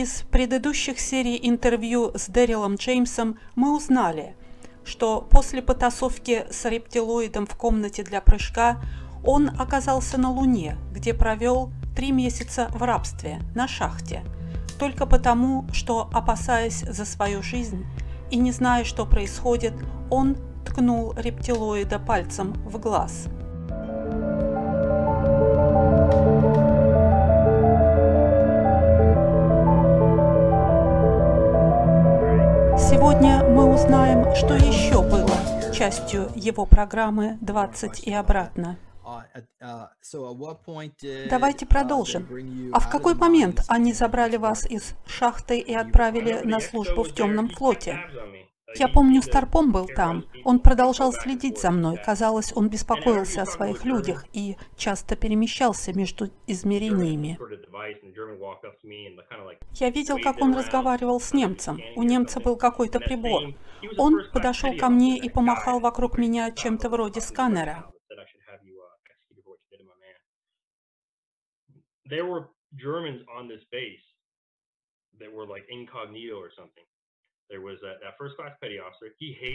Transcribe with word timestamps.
Из 0.00 0.22
предыдущих 0.30 0.98
серий 0.98 1.38
интервью 1.42 2.12
с 2.14 2.28
Дэрилом 2.28 2.76
Джеймсом 2.76 3.38
мы 3.54 3.76
узнали, 3.76 4.34
что 4.82 5.20
после 5.20 5.60
потасовки 5.60 6.46
с 6.50 6.64
рептилоидом 6.64 7.46
в 7.46 7.54
комнате 7.54 8.02
для 8.02 8.22
прыжка 8.22 8.80
он 9.22 9.50
оказался 9.60 10.18
на 10.18 10.30
Луне, 10.30 10.78
где 10.90 11.12
провел 11.12 11.70
три 11.94 12.12
месяца 12.12 12.68
в 12.70 12.82
рабстве 12.82 13.40
на 13.54 13.68
шахте, 13.68 14.24
только 14.78 15.04
потому, 15.04 15.66
что, 15.70 16.08
опасаясь 16.14 16.80
за 16.80 17.04
свою 17.04 17.42
жизнь 17.42 17.84
и 18.30 18.38
не 18.38 18.52
зная, 18.52 18.84
что 18.84 19.04
происходит, 19.04 19.74
он 20.08 20.38
ткнул 20.64 21.12
рептилоида 21.12 21.98
пальцем 21.98 22.54
в 22.64 22.78
глаз– 22.78 23.26
что 34.34 34.54
еще 34.54 35.02
было 35.02 35.72
частью 35.72 36.30
его 36.34 36.66
программы 36.66 37.38
«20 37.42 38.02
и 38.02 38.12
обратно». 38.12 38.78
Давайте 41.28 41.66
продолжим. 41.66 42.28
А 42.72 42.80
в 42.80 42.90
какой 42.90 43.14
момент 43.14 43.62
они 43.68 43.92
забрали 43.92 44.36
вас 44.36 44.66
из 44.66 44.94
шахты 45.06 45.58
и 45.58 45.74
отправили 45.74 46.40
на 46.44 46.60
службу 46.60 47.02
в 47.02 47.12
темном 47.12 47.48
флоте? 47.48 47.98
Я 48.76 48.88
помню, 48.88 49.22
Старпом 49.22 49.72
был 49.72 49.86
там. 49.86 50.24
Он 50.44 50.60
продолжал 50.60 51.12
следить 51.12 51.60
за 51.60 51.70
мной. 51.70 51.98
Казалось, 52.04 52.52
он 52.54 52.68
беспокоился 52.68 53.42
о 53.42 53.46
своих 53.46 53.84
людях 53.84 54.24
и 54.32 54.56
часто 54.76 55.16
перемещался 55.16 55.92
между 55.92 56.30
измерениями. 56.46 57.38
Я 59.74 59.90
видел, 59.90 60.18
как 60.22 60.40
он 60.40 60.54
разговаривал 60.56 61.20
с 61.20 61.32
немцем. 61.32 61.80
У 61.96 62.02
немца 62.02 62.40
был 62.40 62.56
какой-то 62.56 63.00
прибор. 63.00 63.54
Он 63.96 64.20
подошел 64.32 64.76
ко 64.76 64.88
мне 64.88 65.18
и 65.18 65.28
помахал 65.28 65.80
вокруг 65.80 66.18
меня 66.18 66.50
чем-то 66.52 66.88
вроде 66.88 67.20
сканера. 67.20 67.90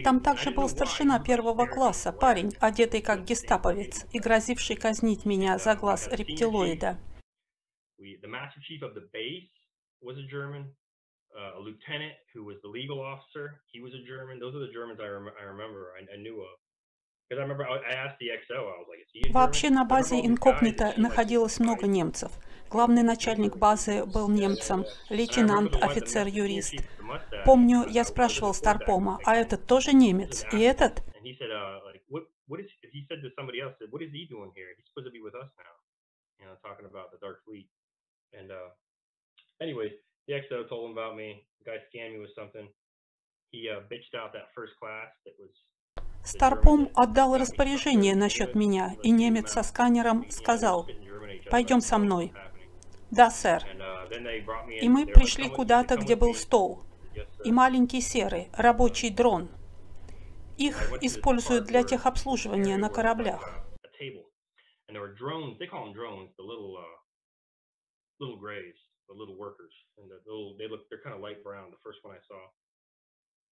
Там 0.04 0.20
также 0.20 0.52
был 0.52 0.68
старшина 0.70 1.20
первого 1.20 1.66
класса, 1.66 2.12
парень, 2.12 2.52
одетый 2.60 3.02
как 3.02 3.24
гестаповец 3.24 4.06
и 4.12 4.20
грозивший 4.20 4.76
казнить 4.76 5.26
меня 5.26 5.58
за 5.58 5.76
глаз 5.76 6.08
рептилоида. 6.12 6.98
a 11.36 11.60
lieutenant 11.60 12.16
who 12.34 12.44
was 12.44 12.56
the 12.64 12.68
legal 12.68 13.02
officer. 13.02 13.62
He 13.72 13.82
was 13.82 13.94
a 13.94 14.04
German. 14.08 14.40
Those 14.40 14.56
are 14.56 14.60
the 14.60 14.72
Germans 14.72 15.00
I, 15.02 15.08
rem 15.08 15.30
I 15.40 15.44
remember, 15.44 15.92
I, 15.98 16.02
I 16.14 16.18
knew 16.18 16.42
of. 16.42 16.56
Вообще 19.30 19.70
на 19.70 19.84
базе 19.86 20.26
инкогнито 20.26 20.94
находилось 20.98 21.60
много 21.60 21.88
немцев. 21.88 22.32
Главный 22.70 23.04
начальник 23.04 23.58
базы 23.58 24.06
был 24.06 24.30
немцем, 24.30 24.86
лейтенант, 25.10 25.76
офицер, 25.82 26.28
юрист. 26.28 26.76
Помню, 27.46 27.86
я 27.88 28.04
спрашивал 28.04 28.54
Старпома, 28.54 29.20
а 29.26 29.36
этот 29.36 29.66
тоже 29.66 29.94
немец? 29.94 30.46
И 30.52 30.60
этот? 30.60 31.02
Anyways, 39.62 39.94
the 40.28 40.34
XO 40.34 40.68
told 40.68 40.90
him 40.90 40.98
about 40.98 41.16
me. 41.16 41.48
The 41.60 41.72
guy 41.72 41.78
scammed 41.88 42.14
me 42.14 42.20
with 42.20 42.36
something. 42.36 42.68
He 43.52 43.70
uh, 43.70 43.88
bitched 43.88 44.14
out 44.14 44.34
that 44.34 44.52
first 44.54 44.76
class 44.78 45.08
that 45.24 45.34
was 45.40 45.52
Старпом 46.26 46.90
отдал 46.96 47.38
распоряжение 47.38 48.16
насчет 48.16 48.56
меня, 48.56 48.96
и 49.04 49.12
немец 49.12 49.52
со 49.52 49.62
сканером 49.62 50.28
сказал, 50.32 50.88
«Пойдем 51.52 51.82
со 51.82 52.00
мной». 52.00 52.34
«Да, 53.12 53.30
сэр». 53.30 53.64
И 54.82 54.90
мы 54.90 55.06
пришли 55.06 55.50
куда-то, 55.50 55.98
где 55.98 56.16
был 56.16 56.34
стол, 56.34 56.84
и 57.44 57.52
маленький 57.52 58.02
серый, 58.02 58.50
рабочий 58.54 59.12
дрон. 59.12 59.50
Их 60.58 60.94
используют 61.02 61.66
для 61.66 61.84
техобслуживания 61.84 62.78
на 62.78 62.90
кораблях. 62.90 63.64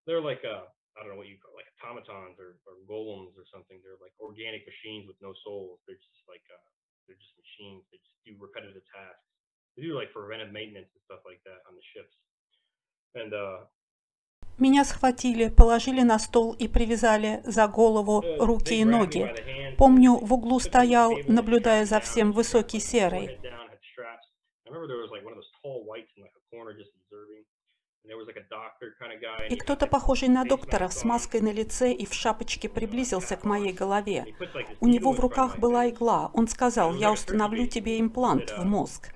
They're 0.06 0.20
like 0.20 0.44
uh, 0.44 0.66
I 0.94 1.02
don't 1.02 1.10
know 1.10 1.18
what 1.18 1.26
you 1.26 1.38
call 1.42 1.54
like 1.58 1.66
automatons 1.82 2.38
or, 2.38 2.54
or 2.70 2.78
golems 2.86 3.34
or 3.34 3.42
something. 3.50 3.82
They're 3.82 3.98
like 3.98 4.14
organic 4.22 4.62
machines 4.62 5.10
with 5.10 5.18
no 5.18 5.34
souls. 5.42 5.82
They're 5.86 5.98
just 5.98 6.22
like 6.30 6.44
uh, 6.46 6.68
they're 7.06 7.18
just 7.18 7.34
machines. 7.34 7.82
They 7.90 7.98
just 7.98 8.18
do 8.22 8.38
repetitive 8.38 8.86
tasks. 8.94 9.26
They 9.74 9.82
do 9.82 9.98
like 9.98 10.14
preventive 10.14 10.54
maintenance 10.54 10.86
and 10.94 11.02
stuff 11.02 11.26
like 11.26 11.42
that 11.42 11.66
on 11.66 11.74
the 11.74 11.84
ships. 11.92 12.14
And 13.18 13.34
uh, 13.34 13.66
меня 14.58 14.84
схватили, 14.84 15.48
положили 15.48 16.02
на 16.02 16.18
стол 16.18 16.54
и 16.54 16.68
привязали 16.68 17.40
за 17.44 17.66
голову 17.66 18.22
руки 18.38 18.74
и 18.74 18.84
ноги. 18.84 19.28
Помню, 19.76 20.14
в 20.14 20.32
углу 20.32 20.60
стоял, 20.60 21.12
наблюдая 21.26 21.84
за 21.86 21.98
всем, 21.98 22.30
высокий 22.32 22.78
серый. 22.78 23.40
И 29.48 29.56
кто-то, 29.56 29.86
похожий 29.86 30.28
на 30.28 30.44
доктора, 30.44 30.88
с 30.88 31.04
маской 31.04 31.40
на 31.40 31.52
лице 31.52 31.92
и 31.92 32.04
в 32.04 32.12
шапочке 32.12 32.68
приблизился 32.68 33.36
к 33.36 33.44
моей 33.44 33.72
голове. 33.72 34.26
У 34.80 34.88
него 34.88 35.12
в 35.12 35.20
руках 35.20 35.58
была 35.58 35.88
игла. 35.88 36.30
Он 36.34 36.46
сказал, 36.46 36.94
я 36.94 37.12
установлю 37.12 37.66
тебе 37.66 37.98
имплант 37.98 38.50
в 38.50 38.64
мозг. 38.64 39.14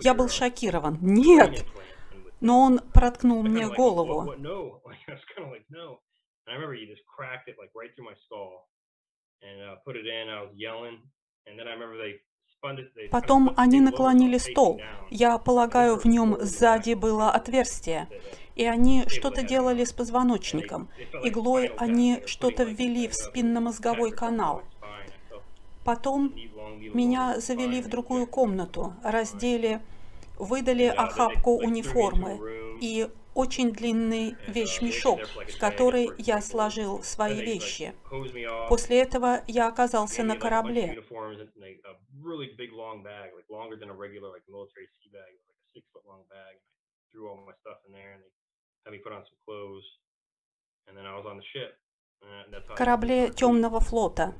Я 0.00 0.14
был 0.14 0.28
шокирован. 0.28 0.98
Нет! 1.00 1.64
Но 2.40 2.60
он 2.60 2.80
проткнул 2.92 3.42
мне 3.42 3.68
голову. 3.68 4.34
And 11.46 11.58
then 11.58 11.68
I 11.68 11.74
remember 11.74 11.98
they 11.98 12.20
Потом 13.10 13.52
они 13.56 13.80
наклонили 13.80 14.38
стол. 14.38 14.80
Я 15.10 15.38
полагаю, 15.38 15.96
в 15.98 16.04
нем 16.04 16.36
сзади 16.40 16.94
было 16.94 17.30
отверстие. 17.30 18.08
И 18.54 18.64
они 18.64 19.04
что-то 19.08 19.42
делали 19.42 19.84
с 19.84 19.92
позвоночником. 19.92 20.88
Иглой 21.24 21.72
они 21.76 22.22
что-то 22.26 22.62
ввели 22.62 23.08
в 23.08 23.14
спинномозговой 23.14 24.12
канал. 24.12 24.62
Потом 25.84 26.32
меня 26.94 27.40
завели 27.40 27.82
в 27.82 27.88
другую 27.88 28.26
комнату, 28.26 28.94
раздели, 29.02 29.80
выдали 30.38 30.84
охапку 30.84 31.56
униформы 31.56 32.40
и 32.80 33.08
очень 33.34 33.72
длинный 33.72 34.36
вещмешок, 34.46 35.20
в 35.26 35.58
который 35.58 36.10
я 36.18 36.40
сложил 36.40 37.02
свои 37.02 37.40
вещи. 37.40 37.94
После 38.68 39.02
этого 39.02 39.42
я 39.46 39.68
оказался 39.68 40.22
на 40.22 40.36
корабле. 40.36 41.02
Корабле 52.76 53.30
темного 53.30 53.80
флота. 53.80 54.34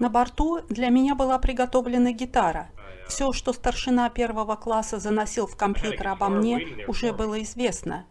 На 0.00 0.10
борту 0.10 0.60
для 0.68 0.88
меня 0.88 1.14
была 1.14 1.38
приготовлена 1.38 2.12
гитара. 2.12 2.70
Все, 3.06 3.32
что 3.32 3.52
старшина 3.52 4.10
первого 4.10 4.56
класса 4.56 4.98
заносил 4.98 5.46
в 5.46 5.56
компьютер 5.56 6.08
обо 6.08 6.28
мне, 6.28 6.84
уже 6.88 7.12
было 7.12 7.40
известно 7.42 8.06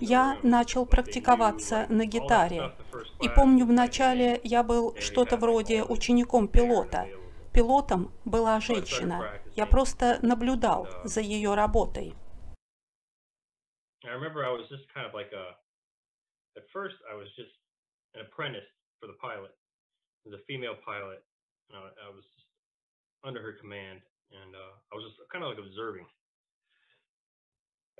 я 0.00 0.38
начал 0.42 0.86
практиковаться 0.86 1.86
на 1.88 2.06
гитаре. 2.06 2.72
И 3.20 3.28
помню, 3.28 3.66
вначале 3.66 4.40
я 4.44 4.62
был 4.62 4.96
что-то 4.96 5.36
вроде 5.36 5.82
учеником 5.84 6.48
пилота. 6.48 7.08
Пилотом 7.52 8.12
была 8.24 8.60
женщина. 8.60 9.40
Я 9.56 9.66
просто 9.66 10.18
наблюдал 10.22 10.88
за 11.04 11.20
ее 11.20 11.54
работой. 11.54 12.14
under 23.24 23.42
her 23.42 23.52
command, 23.60 24.00
and 24.32 24.54
uh, 24.54 24.72
I 24.92 24.96
was 24.96 25.04
just 25.04 25.20
kind 25.32 25.44
of 25.44 25.50
like 25.50 25.60
observing. 25.60 26.06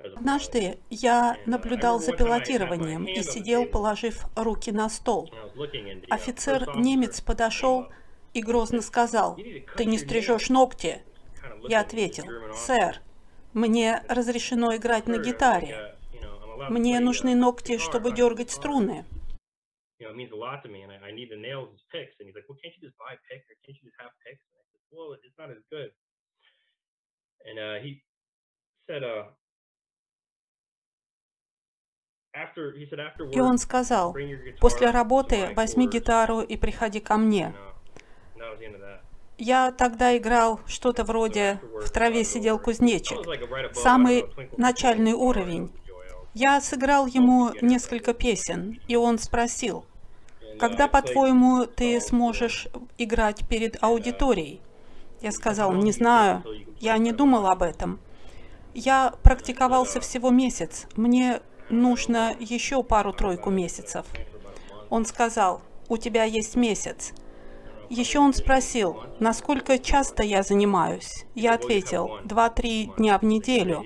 Однажды 0.03 0.79
я 0.89 1.37
наблюдал 1.45 1.99
за 1.99 2.15
пилотированием 2.15 3.05
и 3.05 3.21
сидел, 3.21 3.65
положив 3.65 4.25
руки 4.35 4.71
на 4.71 4.89
стол. 4.89 5.31
Офицер-немец 6.09 7.21
подошел 7.21 7.87
и 8.33 8.41
грозно 8.41 8.81
сказал, 8.81 9.37
«Ты 9.77 9.85
не 9.85 9.97
стрижешь 9.97 10.49
ногти?» 10.49 11.03
Я 11.67 11.81
ответил, 11.81 12.25
«Сэр, 12.53 13.01
Мне 13.53 14.01
разрешено 14.07 14.75
играть 14.75 15.07
на 15.07 15.17
гитаре. 15.17 15.95
Мне 16.69 16.99
нужны 16.99 17.35
ногти, 17.35 17.77
чтобы 17.77 18.11
дергать 18.13 18.51
струны. 18.51 19.05
И 33.31 33.39
он 33.39 33.57
сказал, 33.57 34.15
после 34.59 34.89
работы 34.89 35.49
возьми 35.55 35.87
гитару 35.87 36.41
и 36.41 36.55
приходи 36.55 36.99
ко 36.99 37.17
мне. 37.17 37.53
Я 39.37 39.71
тогда 39.71 40.15
играл 40.17 40.59
что-то 40.65 41.03
вроде 41.03 41.59
«В 41.83 41.89
траве 41.89 42.23
сидел 42.23 42.59
кузнечик», 42.59 43.17
самый 43.73 44.25
начальный 44.55 45.13
уровень. 45.13 45.71
Я 46.33 46.61
сыграл 46.61 47.07
ему 47.07 47.49
несколько 47.61 48.13
песен, 48.13 48.79
и 48.87 48.95
он 48.95 49.19
спросил, 49.19 49.85
«Когда, 50.59 50.87
по-твоему, 50.87 51.65
ты 51.65 51.99
сможешь 51.99 52.67
играть 52.97 53.47
перед 53.47 53.83
аудиторией?» 53.83 54.61
Я 55.21 55.31
сказал, 55.31 55.73
«Не 55.73 55.91
знаю, 55.91 56.43
я 56.79 56.97
не 56.97 57.11
думал 57.11 57.47
об 57.47 57.63
этом. 57.63 57.99
Я 58.73 59.13
практиковался 59.23 59.99
всего 59.99 60.29
месяц, 60.29 60.87
мне 60.95 61.41
нужно 61.71 62.35
еще 62.39 62.83
пару-тройку 62.83 63.49
месяцев». 63.49 64.05
Он 64.89 65.05
сказал, 65.05 65.61
«У 65.89 65.97
тебя 65.97 66.23
есть 66.25 66.55
месяц». 66.55 67.13
Еще 67.89 68.19
он 68.19 68.33
спросил, 68.33 69.03
насколько 69.19 69.77
часто 69.77 70.23
я 70.23 70.43
занимаюсь. 70.43 71.25
Я 71.35 71.55
ответил, 71.55 72.19
2-3 72.23 72.95
дня 72.95 73.17
в 73.17 73.23
неделю. 73.23 73.83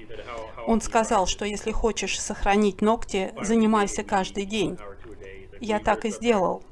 Он 0.68 0.80
сказал, 0.80 1.26
что 1.26 1.44
если 1.44 1.72
хочешь 1.72 2.20
сохранить 2.20 2.82
ногти, 2.82 3.34
занимайся 3.42 4.04
каждый 4.04 4.46
день. 4.46 4.78
Я 5.60 5.80
так 5.80 6.06
и 6.06 6.12
сделал. 6.12 6.64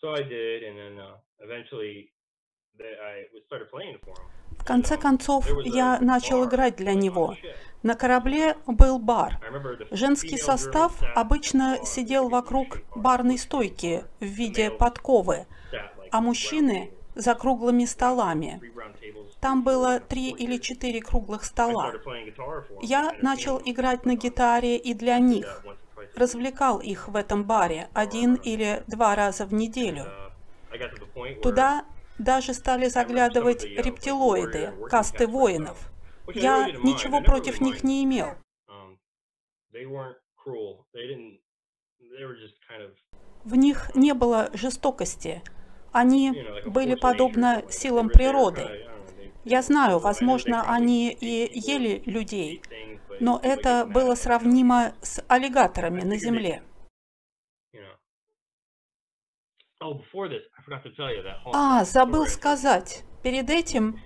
So 0.00 0.14
I 0.14 0.22
did, 0.22 0.62
and 0.62 0.76
then 0.78 0.94
uh, 1.00 1.16
eventually 1.40 2.10
I 2.80 3.26
started 3.46 3.68
playing 3.70 3.98
for 4.04 4.14
him. 4.14 4.26
В 4.58 4.64
конце 4.64 4.96
концов, 4.96 5.46
я 5.64 5.98
начал 6.00 6.44
играть 6.44 6.76
для 6.76 6.94
него. 6.94 7.36
На 7.82 7.94
корабле 7.94 8.56
был 8.66 8.98
бар. 8.98 9.40
Женский 9.90 10.36
состав 10.36 10.92
обычно 11.14 11.78
сидел 11.84 12.28
вокруг 12.28 12.78
барной 12.94 13.38
стойки 13.38 14.04
в 14.20 14.24
виде 14.24 14.70
подковы, 14.70 15.46
а 16.10 16.20
мужчины 16.20 16.90
за 17.14 17.34
круглыми 17.34 17.84
столами. 17.84 18.60
Там 19.40 19.62
было 19.62 20.00
три 20.00 20.30
или 20.30 20.58
четыре 20.58 21.00
круглых 21.00 21.44
стола. 21.44 21.94
Я 22.82 23.14
начал 23.22 23.60
играть 23.64 24.04
на 24.04 24.16
гитаре 24.16 24.76
и 24.76 24.94
для 24.94 25.18
них. 25.18 25.64
Развлекал 26.16 26.78
их 26.80 27.08
в 27.08 27.16
этом 27.16 27.44
баре 27.44 27.88
один 27.94 28.34
или 28.34 28.82
два 28.86 29.14
раза 29.14 29.46
в 29.46 29.54
неделю. 29.54 30.06
Туда 31.42 31.84
даже 32.18 32.52
стали 32.54 32.88
заглядывать 32.88 33.64
рептилоиды, 33.64 34.72
касты 34.90 35.26
воинов. 35.26 35.90
Я 36.34 36.70
ничего 36.70 37.20
против 37.22 37.60
них 37.60 37.84
не 37.84 38.04
имел. 38.04 38.34
В 43.44 43.54
них 43.54 43.94
не 43.94 44.12
было 44.14 44.50
жестокости. 44.52 45.42
Они 45.92 46.44
были 46.66 46.94
подобны 46.94 47.64
силам 47.70 48.08
природы. 48.10 48.87
Я 49.44 49.62
знаю, 49.62 49.98
возможно, 49.98 50.62
они 50.70 51.10
и 51.10 51.50
ели 51.58 52.02
людей, 52.06 52.62
но 53.20 53.40
это 53.42 53.86
было 53.86 54.14
сравнимо 54.14 54.94
с 55.00 55.24
аллигаторами 55.28 56.02
на 56.02 56.16
земле. 56.18 56.62
А, 61.52 61.84
забыл 61.84 62.26
сказать. 62.26 63.04
Перед 63.22 63.50
этим 63.50 63.98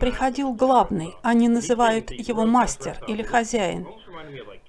приходил 0.00 0.54
главный, 0.54 1.14
они 1.22 1.48
называют 1.48 2.10
его 2.10 2.46
мастер 2.46 3.02
или 3.08 3.22
хозяин. 3.22 3.86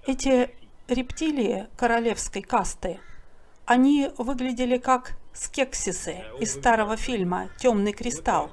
Эти 0.06 0.56
рептилии 0.88 1.68
королевской 1.76 2.42
касты, 2.42 3.00
они 3.66 4.10
выглядели 4.18 4.78
как 4.78 5.18
скексисы 5.34 6.24
из 6.40 6.54
старого 6.54 6.98
фильма 6.98 7.50
«Темный 7.58 7.94
кристалл». 7.94 8.50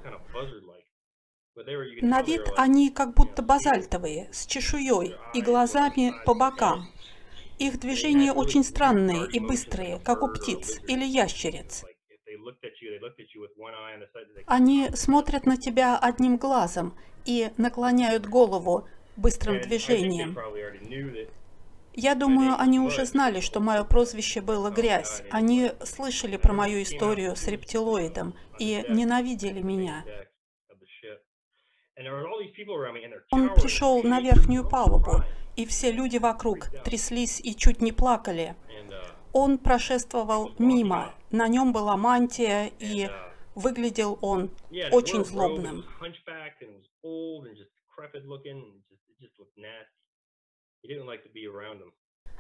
На 2.03 2.21
вид 2.23 2.51
они 2.57 2.91
как 2.91 3.15
будто 3.15 3.43
базальтовые, 3.43 4.29
с 4.33 4.45
чешуей 4.45 5.15
и 5.35 5.41
глазами 5.41 6.13
по 6.27 6.35
бокам. 6.35 6.89
Их 7.59 7.79
движения 7.79 8.33
очень 8.33 8.65
странные 8.65 9.29
и 9.31 9.39
быстрые, 9.39 10.01
как 10.01 10.23
у 10.23 10.29
птиц 10.29 10.81
или 10.89 11.05
ящериц. 11.05 11.85
Они 14.47 14.91
смотрят 14.95 15.47
на 15.47 15.57
тебя 15.57 15.97
одним 15.97 16.37
глазом 16.37 16.99
и 17.25 17.51
наклоняют 17.57 18.27
голову 18.27 18.89
быстрым 19.17 19.61
движением. 19.61 20.37
Я 21.97 22.17
думаю, 22.17 22.57
они 22.59 22.81
уже 22.81 23.07
знали, 23.07 23.39
что 23.39 23.61
мое 23.61 23.85
прозвище 23.85 24.41
было 24.41 24.71
«Грязь». 24.71 25.23
Они 25.31 25.71
слышали 25.85 26.37
про 26.37 26.53
мою 26.53 26.83
историю 26.83 27.37
с 27.37 27.47
рептилоидом 27.47 28.35
и 28.59 28.85
ненавидели 28.89 29.63
меня. 29.63 30.05
Он 33.31 33.55
пришел 33.55 34.03
на 34.03 34.21
верхнюю 34.21 34.69
палубу, 34.69 35.23
и 35.55 35.65
все 35.67 35.93
люди 35.93 36.17
вокруг 36.17 36.69
тряслись 36.85 37.41
и 37.41 37.55
чуть 37.55 37.81
не 37.81 37.93
плакали. 37.93 38.57
Он 39.33 39.59
прошествовал 39.59 40.51
мимо, 40.59 41.15
на 41.31 41.47
нем 41.47 41.73
была 41.73 41.97
мантия, 41.97 42.73
и 42.81 43.09
выглядел 43.55 44.19
он 44.21 44.51
очень 44.91 45.25
злобным. 45.25 45.85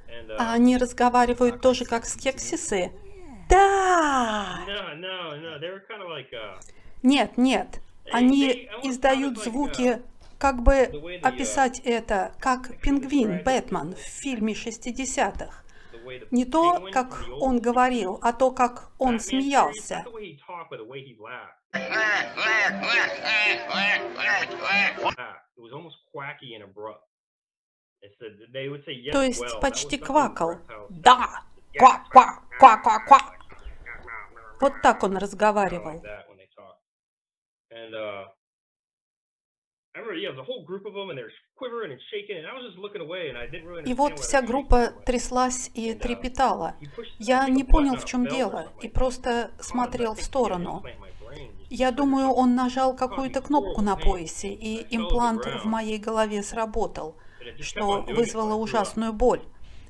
Uh, 0.06 0.36
а 0.38 0.52
они 0.52 0.76
разговаривают 0.76 1.62
тоже 1.62 1.84
как 1.84 2.04
скексисы? 2.04 2.92
Да! 3.48 4.64
Нет, 7.02 7.38
нет. 7.38 7.80
Они 8.12 8.68
издают 8.82 9.38
звуки, 9.38 10.02
как 10.38 10.62
бы 10.62 11.20
описать 11.22 11.80
это, 11.80 12.34
как 12.38 12.78
пингвин 12.80 13.42
Бэтмен 13.42 13.94
в 13.94 13.98
фильме 13.98 14.52
60-х. 14.52 15.64
Не 16.30 16.44
то, 16.44 16.88
как 16.92 17.24
он 17.40 17.60
говорил, 17.60 18.18
а 18.22 18.32
то, 18.34 18.50
как 18.50 18.92
он 18.98 19.20
смеялся. 19.20 20.04
То 29.12 29.22
есть 29.22 29.60
почти 29.60 29.98
квакал. 29.98 30.58
Да, 30.90 31.42
ква-ква, 31.76 32.42
ква-ква-ква. 32.58 33.18
Вот 34.60 34.72
так 34.82 35.02
он 35.02 35.16
разговаривал. 35.16 36.02
И 43.86 43.94
вот 43.94 44.18
вся 44.18 44.42
группа 44.42 44.88
тряслась 45.06 45.70
и 45.74 45.92
uh, 45.92 45.98
трепетала. 45.98 46.74
Я 47.18 47.48
не 47.48 47.62
понял, 47.62 47.96
в 47.96 48.04
чем 48.04 48.26
дело, 48.26 48.72
и 48.82 48.88
просто 48.88 49.52
смотрел 49.60 50.14
в 50.14 50.20
сторону. 50.20 50.82
Я 51.70 51.92
думаю, 51.92 52.30
он 52.36 52.56
нажал 52.56 52.96
какую-то 52.96 53.40
кнопку 53.40 53.82
на 53.82 53.96
поясе, 53.96 54.48
и 54.48 54.84
имплант 54.96 55.46
в 55.46 55.64
моей 55.64 55.98
голове 55.98 56.42
сработал, 56.42 57.16
что 57.60 58.02
вызвало 58.02 58.54
ужасную 58.54 59.12
боль. 59.12 59.42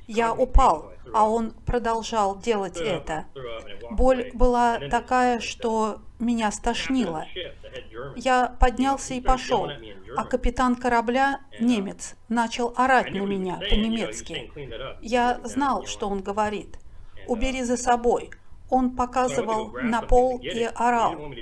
Я 0.07 0.35
упал, 0.35 0.93
а 1.13 1.29
он 1.29 1.53
продолжал 1.65 2.39
делать 2.39 2.77
это. 2.77 3.27
Боль 3.91 4.31
была 4.35 4.79
такая, 4.91 5.41
что 5.41 6.03
меня 6.19 6.51
стошнило. 6.51 7.27
Я 8.17 8.55
поднялся 8.61 9.15
и 9.15 9.21
пошел, 9.21 9.71
а 10.17 10.25
капитан 10.25 10.77
корабля, 10.77 11.41
немец, 11.59 12.17
начал 12.29 12.73
орать 12.77 13.13
на 13.13 13.23
меня 13.23 13.57
по-немецки. 13.57 14.53
Я 15.01 15.41
знал, 15.45 15.87
что 15.87 16.09
он 16.09 16.23
говорит. 16.23 16.79
«Убери 17.27 17.63
за 17.63 17.77
собой». 17.79 18.31
Он 18.71 18.97
показывал 18.97 19.73
на 19.73 20.03
пол 20.03 20.39
и 20.41 20.65
орал. 20.75 21.33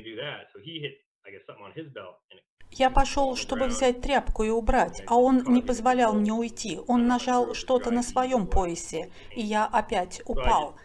Я 2.75 2.89
пошел, 2.89 3.37
чтобы 3.37 3.67
взять 3.67 4.01
тряпку 4.01 4.45
и 4.45 4.49
убрать, 4.49 5.03
а 5.07 5.17
он 5.17 5.45
не 5.45 5.61
позволял 5.61 6.15
мне 6.15 6.33
уйти. 6.33 6.81
Он 6.87 7.07
нажал 7.07 7.55
что-то 7.55 7.91
на 7.91 8.03
своем 8.03 8.47
поясе, 8.47 9.13
и 9.31 9.43
я 9.43 9.67
опять 9.67 10.23
упал. 10.25 10.77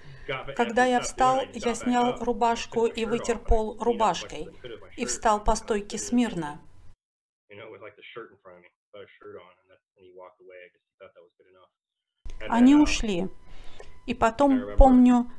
Когда 0.58 0.84
я 0.84 1.00
встал, 1.00 1.40
я 1.54 1.76
снял 1.76 2.18
рубашку 2.20 2.88
и 2.88 3.06
вытер 3.06 3.40
пол 3.40 3.78
рубашкой, 3.80 4.50
и 4.98 5.06
встал 5.06 5.42
по 5.42 5.56
стойке 5.56 5.98
смирно. 5.98 6.60
Они 12.50 12.76
ушли. 12.76 13.30
И 14.06 14.14
потом, 14.14 14.76
помню, 14.78 15.32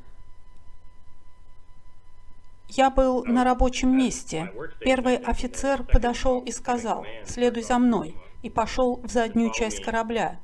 я 2.68 2.90
был 2.90 3.24
на 3.24 3.44
рабочем 3.44 3.96
месте. 3.96 4.52
Первый 4.80 5.16
офицер 5.16 5.84
подошел 5.84 6.42
и 6.44 6.50
сказал, 6.50 7.06
следуй 7.24 7.62
за 7.62 7.78
мной, 7.78 8.14
и 8.42 8.50
пошел 8.50 9.00
в 9.02 9.08
заднюю 9.08 9.52
часть 9.52 9.82
корабля. 9.82 10.40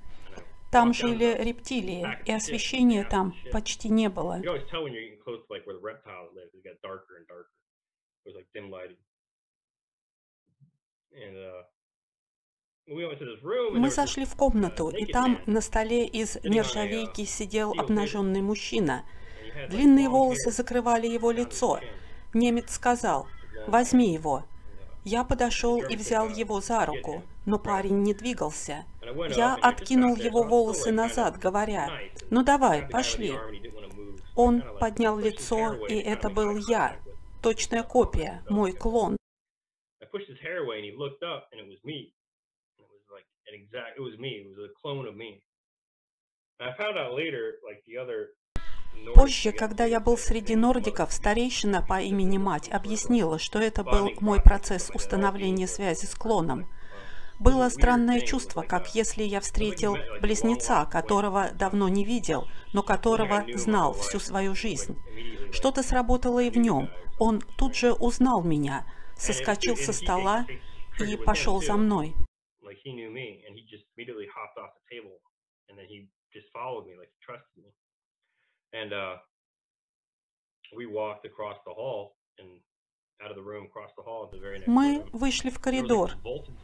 Там 0.72 0.92
жили 0.92 1.36
рептилии, 1.38 2.06
и 2.26 2.32
освещения 2.32 3.04
там 3.04 3.34
почти 3.52 3.88
не 3.88 4.08
было. 4.08 4.40
Мы 12.86 13.90
зашли 13.90 14.24
в 14.26 14.36
комнату, 14.36 14.88
и 14.88 15.06
там 15.06 15.40
на 15.46 15.60
столе 15.60 16.06
из 16.06 16.36
нержавейки 16.42 17.24
сидел 17.24 17.72
обнаженный 17.78 18.42
мужчина. 18.42 19.04
Длинные 19.70 20.08
волосы 20.08 20.50
закрывали 20.50 21.06
его 21.06 21.30
лицо. 21.30 21.80
Немец 22.34 22.74
сказал, 22.74 23.26
«Возьми 23.66 24.12
его». 24.12 24.44
Я 25.04 25.22
подошел 25.22 25.82
и 25.82 25.96
взял 25.96 26.28
его 26.28 26.60
за 26.60 26.86
руку, 26.86 27.22
но 27.44 27.58
парень 27.58 28.02
не 28.02 28.14
двигался. 28.14 28.84
Я 29.36 29.54
откинул 29.54 30.16
его 30.16 30.42
волосы 30.42 30.92
назад, 30.92 31.38
говоря, 31.38 31.90
«Ну 32.30 32.42
давай, 32.42 32.88
пошли». 32.88 33.34
Он 34.34 34.62
поднял 34.80 35.18
лицо, 35.18 35.86
и 35.86 35.94
это 35.94 36.30
был 36.30 36.56
я, 36.68 36.96
точная 37.42 37.82
копия, 37.82 38.42
мой 38.48 38.72
клон 38.72 39.16
an 43.48 43.54
exact, 43.54 43.96
it 43.96 44.02
was 44.02 44.18
me, 44.18 44.42
it 44.42 44.46
was 44.46 44.58
a 44.58 44.72
clone 44.80 45.06
of 45.06 45.16
me. 45.16 45.42
And 46.58 46.70
I 46.70 46.76
found 46.76 46.98
out 46.98 47.14
later, 47.14 47.54
like 47.64 47.82
the 47.86 47.98
other 47.98 48.30
Позже, 49.14 49.52
когда 49.52 49.84
я 49.84 50.00
был 50.00 50.16
среди 50.18 50.56
нордиков, 50.56 51.12
старейшина 51.12 51.82
по 51.82 52.00
имени 52.00 52.38
Мать 52.38 52.68
объяснила, 52.68 53.38
что 53.38 53.58
это 53.58 53.84
был 53.84 54.10
мой 54.20 54.40
процесс 54.40 54.90
установления 54.94 55.66
связи 55.66 56.06
с 56.06 56.14
клоном. 56.14 56.68
Было 57.38 57.68
странное 57.68 58.20
чувство, 58.20 58.62
как 58.62 58.94
если 58.94 59.22
я 59.22 59.40
встретил 59.40 59.96
близнеца, 60.20 60.86
которого 60.86 61.50
давно 61.52 61.88
не 61.88 62.04
видел, 62.04 62.48
но 62.72 62.82
которого 62.82 63.44
знал 63.54 63.92
всю 63.94 64.18
свою 64.18 64.54
жизнь. 64.54 64.96
Что-то 65.52 65.82
сработало 65.82 66.40
и 66.40 66.50
в 66.50 66.56
нем. 66.56 66.90
Он 67.18 67.40
тут 67.58 67.76
же 67.76 67.92
узнал 67.92 68.42
меня, 68.42 68.86
соскочил 69.16 69.76
со 69.76 69.92
стола 69.92 70.46
и 70.98 71.16
пошел 71.16 71.60
за 71.60 71.74
мной 71.74 72.14
and 75.74 75.78
then 75.78 75.86
he 75.88 76.06
just 76.32 76.46
followed 76.52 76.86
me 76.86 76.94
like 76.98 77.08
he 77.10 77.20
trusted 77.24 77.64
me 77.64 77.70
and 78.74 78.92
uh 78.92 79.16
we 80.76 80.86
walked 80.86 81.24
across 81.24 81.58
the 81.66 81.72
hall 81.72 82.16
and 82.38 82.60
мы 84.66 85.06
вышли 85.12 85.48
в 85.48 85.60
коридор 85.60 86.10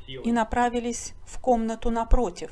и 0.08 0.32
направились 0.32 1.14
в 1.24 1.40
комнату 1.40 1.90
напротив. 1.90 2.50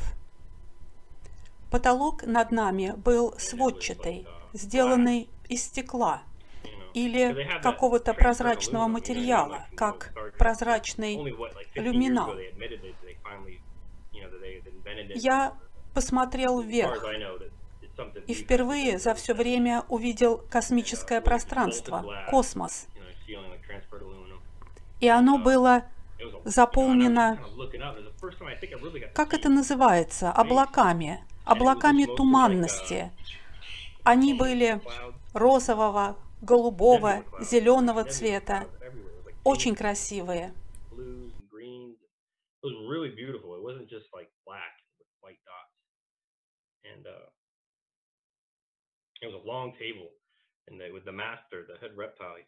Потолок 1.70 2.22
над 2.22 2.50
нами 2.50 2.94
был 2.96 3.34
сводчатый, 3.38 4.22
uh, 4.22 4.26
сделанный 4.54 5.28
из 5.48 5.64
стекла 5.64 6.22
или 6.94 7.60
какого-то 7.62 8.14
прозрачного 8.14 8.86
материала, 8.86 9.66
как 9.76 10.14
прозрачный 10.38 11.16
люминал. 11.74 12.34
Я 15.16 15.58
посмотрел 15.92 16.60
вверх 16.60 17.04
и 18.26 18.35
впервые 18.35 18.99
за 18.99 19.14
все 19.14 19.35
время 19.35 19.85
увидел 19.88 20.38
космическое 20.50 21.21
пространство, 21.21 22.05
космос. 22.31 22.87
И 25.00 25.09
оно 25.09 25.38
было 25.38 25.85
заполнено, 26.45 27.38
как 29.14 29.35
это 29.35 29.49
называется, 29.49 30.33
облаками, 30.33 31.25
облаками 31.45 32.05
туманности. 32.05 33.12
Они 34.02 34.35
были 34.35 34.81
розового, 35.35 36.17
голубого, 36.40 37.25
зеленого 37.40 38.05
цвета, 38.05 38.67
очень 39.45 39.75
красивые. 39.75 40.52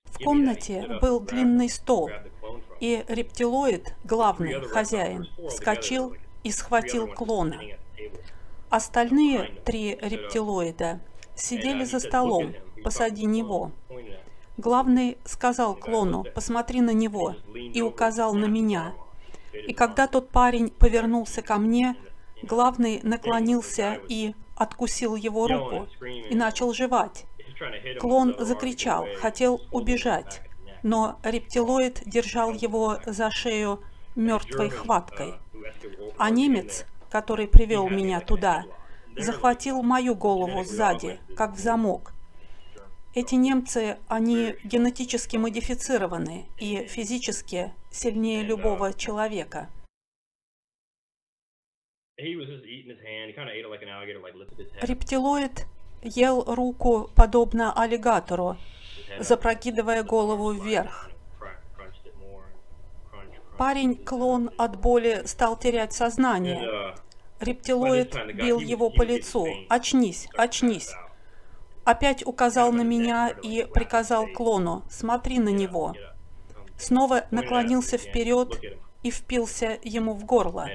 В 0.04 0.24
комнате 0.24 0.98
был 1.00 1.20
длинный 1.20 1.68
стол, 1.68 2.10
и 2.80 3.04
рептилоид, 3.08 3.94
главный 4.04 4.60
хозяин, 4.68 5.26
вскочил 5.48 6.14
и 6.44 6.50
схватил 6.50 7.08
клона. 7.08 7.60
Остальные 8.68 9.60
три 9.64 9.96
рептилоида 10.00 11.00
сидели 11.34 11.84
за 11.84 11.98
столом 11.98 12.54
позади 12.84 13.24
него. 13.24 13.72
Главный 14.56 15.16
сказал 15.24 15.74
клону, 15.74 16.24
посмотри 16.34 16.82
на 16.82 16.92
него, 16.92 17.34
и 17.54 17.80
указал 17.80 18.34
на 18.34 18.44
меня. 18.44 18.94
И 19.52 19.72
когда 19.72 20.06
тот 20.06 20.28
парень 20.28 20.68
повернулся 20.70 21.42
ко 21.42 21.56
мне, 21.56 21.96
главный 22.42 23.00
наклонился 23.02 24.00
и 24.08 24.34
откусил 24.60 25.16
его 25.16 25.48
руку 25.48 25.88
и 26.04 26.34
начал 26.34 26.74
жевать. 26.74 27.24
Клон 27.98 28.36
закричал, 28.38 29.06
хотел 29.18 29.62
убежать, 29.72 30.42
но 30.82 31.18
рептилоид 31.22 32.02
держал 32.04 32.52
его 32.52 32.98
за 33.06 33.30
шею 33.30 33.82
мертвой 34.14 34.68
хваткой. 34.68 35.34
А 36.18 36.28
немец, 36.28 36.84
который 37.08 37.48
привел 37.48 37.88
меня 37.88 38.20
туда, 38.20 38.66
захватил 39.16 39.82
мою 39.82 40.14
голову 40.14 40.62
сзади, 40.62 41.18
как 41.38 41.54
в 41.54 41.58
замок. 41.58 42.12
Эти 43.14 43.36
немцы, 43.36 43.96
они 44.08 44.56
генетически 44.62 45.38
модифицированы 45.38 46.48
и 46.58 46.86
физически 46.86 47.72
сильнее 47.90 48.42
любого 48.42 48.92
человека. 48.92 49.70
Рептилоид 54.82 55.66
ел 56.02 56.44
руку 56.44 57.10
подобно 57.14 57.72
аллигатору, 57.72 58.56
запрокидывая 59.18 60.02
голову 60.02 60.52
вверх. 60.52 61.10
Парень-клон 63.58 64.50
от 64.56 64.80
боли 64.80 65.22
стал 65.26 65.58
терять 65.58 65.92
сознание. 65.92 66.94
Рептилоид 67.40 68.16
бил 68.34 68.58
его 68.58 68.90
по 68.90 69.02
лицу. 69.02 69.46
«Очнись, 69.68 70.28
очнись!» 70.36 70.94
Опять 71.84 72.26
указал 72.26 72.72
на 72.72 72.82
меня 72.82 73.28
и 73.28 73.64
приказал 73.64 74.26
клону 74.28 74.84
«Смотри 74.90 75.38
на 75.38 75.48
него!» 75.48 75.94
Снова 76.78 77.24
наклонился 77.30 77.98
вперед 77.98 78.60
и 79.02 79.10
впился 79.10 79.78
ему 79.82 80.14
в 80.14 80.24
горло. 80.24 80.68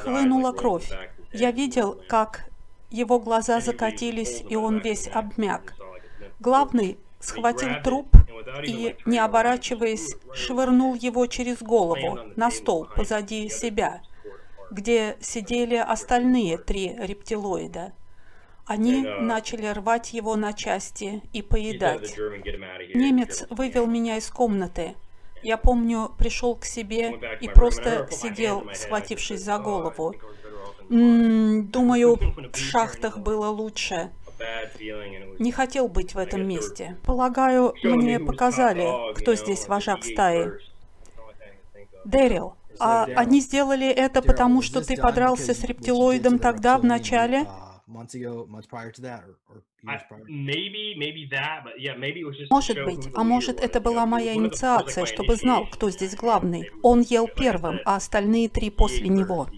Хлынула 0.00 0.52
кровь. 0.52 0.90
Я 1.32 1.50
видел, 1.52 2.02
как 2.08 2.48
его 2.90 3.18
глаза 3.18 3.60
закатились, 3.60 4.42
и 4.48 4.56
он 4.56 4.78
весь 4.78 5.08
обмяк. 5.08 5.74
Главный 6.40 6.98
схватил 7.20 7.82
труп 7.82 8.08
и, 8.64 8.96
не 9.04 9.18
оборачиваясь, 9.18 10.16
швырнул 10.32 10.94
его 10.94 11.26
через 11.26 11.62
голову 11.62 12.18
на 12.36 12.50
стол 12.50 12.86
позади 12.94 13.48
себя, 13.48 14.02
где 14.70 15.16
сидели 15.20 15.76
остальные 15.76 16.58
три 16.58 16.94
рептилоида. 16.98 17.92
Они 18.66 19.06
начали 19.20 19.66
рвать 19.66 20.12
его 20.12 20.34
на 20.34 20.52
части 20.52 21.22
и 21.32 21.40
поедать. 21.40 22.16
Немец 22.94 23.44
вывел 23.48 23.86
меня 23.86 24.16
из 24.16 24.28
комнаты. 24.28 24.96
Я 25.42 25.56
помню, 25.56 26.10
пришел 26.18 26.56
к 26.56 26.64
себе 26.64 27.20
и 27.40 27.48
просто 27.48 28.08
сидел, 28.10 28.66
схватившись 28.74 29.40
за 29.40 29.58
голову. 29.58 30.14
М 30.90 30.98
-м, 30.98 31.62
думаю, 31.62 32.16
в 32.52 32.56
шахтах 32.56 33.18
было 33.18 33.48
лучше. 33.48 34.10
Не 35.38 35.52
хотел 35.52 35.88
быть 35.88 36.14
в 36.14 36.18
этом 36.18 36.46
месте. 36.46 36.96
Полагаю, 37.04 37.74
мне 37.82 38.18
показали, 38.18 39.14
кто 39.14 39.34
здесь 39.36 39.68
вожак 39.68 40.04
стаи. 40.04 40.50
Дэрил, 42.04 42.54
а 42.78 43.04
они 43.16 43.40
сделали 43.40 43.88
это 43.88 44.22
потому, 44.22 44.62
что 44.62 44.84
ты 44.84 44.96
подрался 44.96 45.54
с 45.54 45.62
рептилоидом 45.62 46.38
тогда, 46.38 46.78
в 46.78 46.84
начале? 46.84 47.46
Может 52.50 52.84
быть, 52.84 53.08
а 53.14 53.24
может 53.24 53.60
это 53.60 53.80
была 53.80 54.06
моя 54.06 54.34
инициация, 54.34 55.06
чтобы 55.06 55.36
знал, 55.36 55.66
кто 55.70 55.90
здесь 55.90 56.16
главный. 56.22 56.68
Он 56.82 57.00
ел 57.02 57.28
первым, 57.28 57.78
а 57.84 57.96
остальные 57.96 58.48
три 58.48 58.70
после 58.70 59.08
него. 59.08 59.48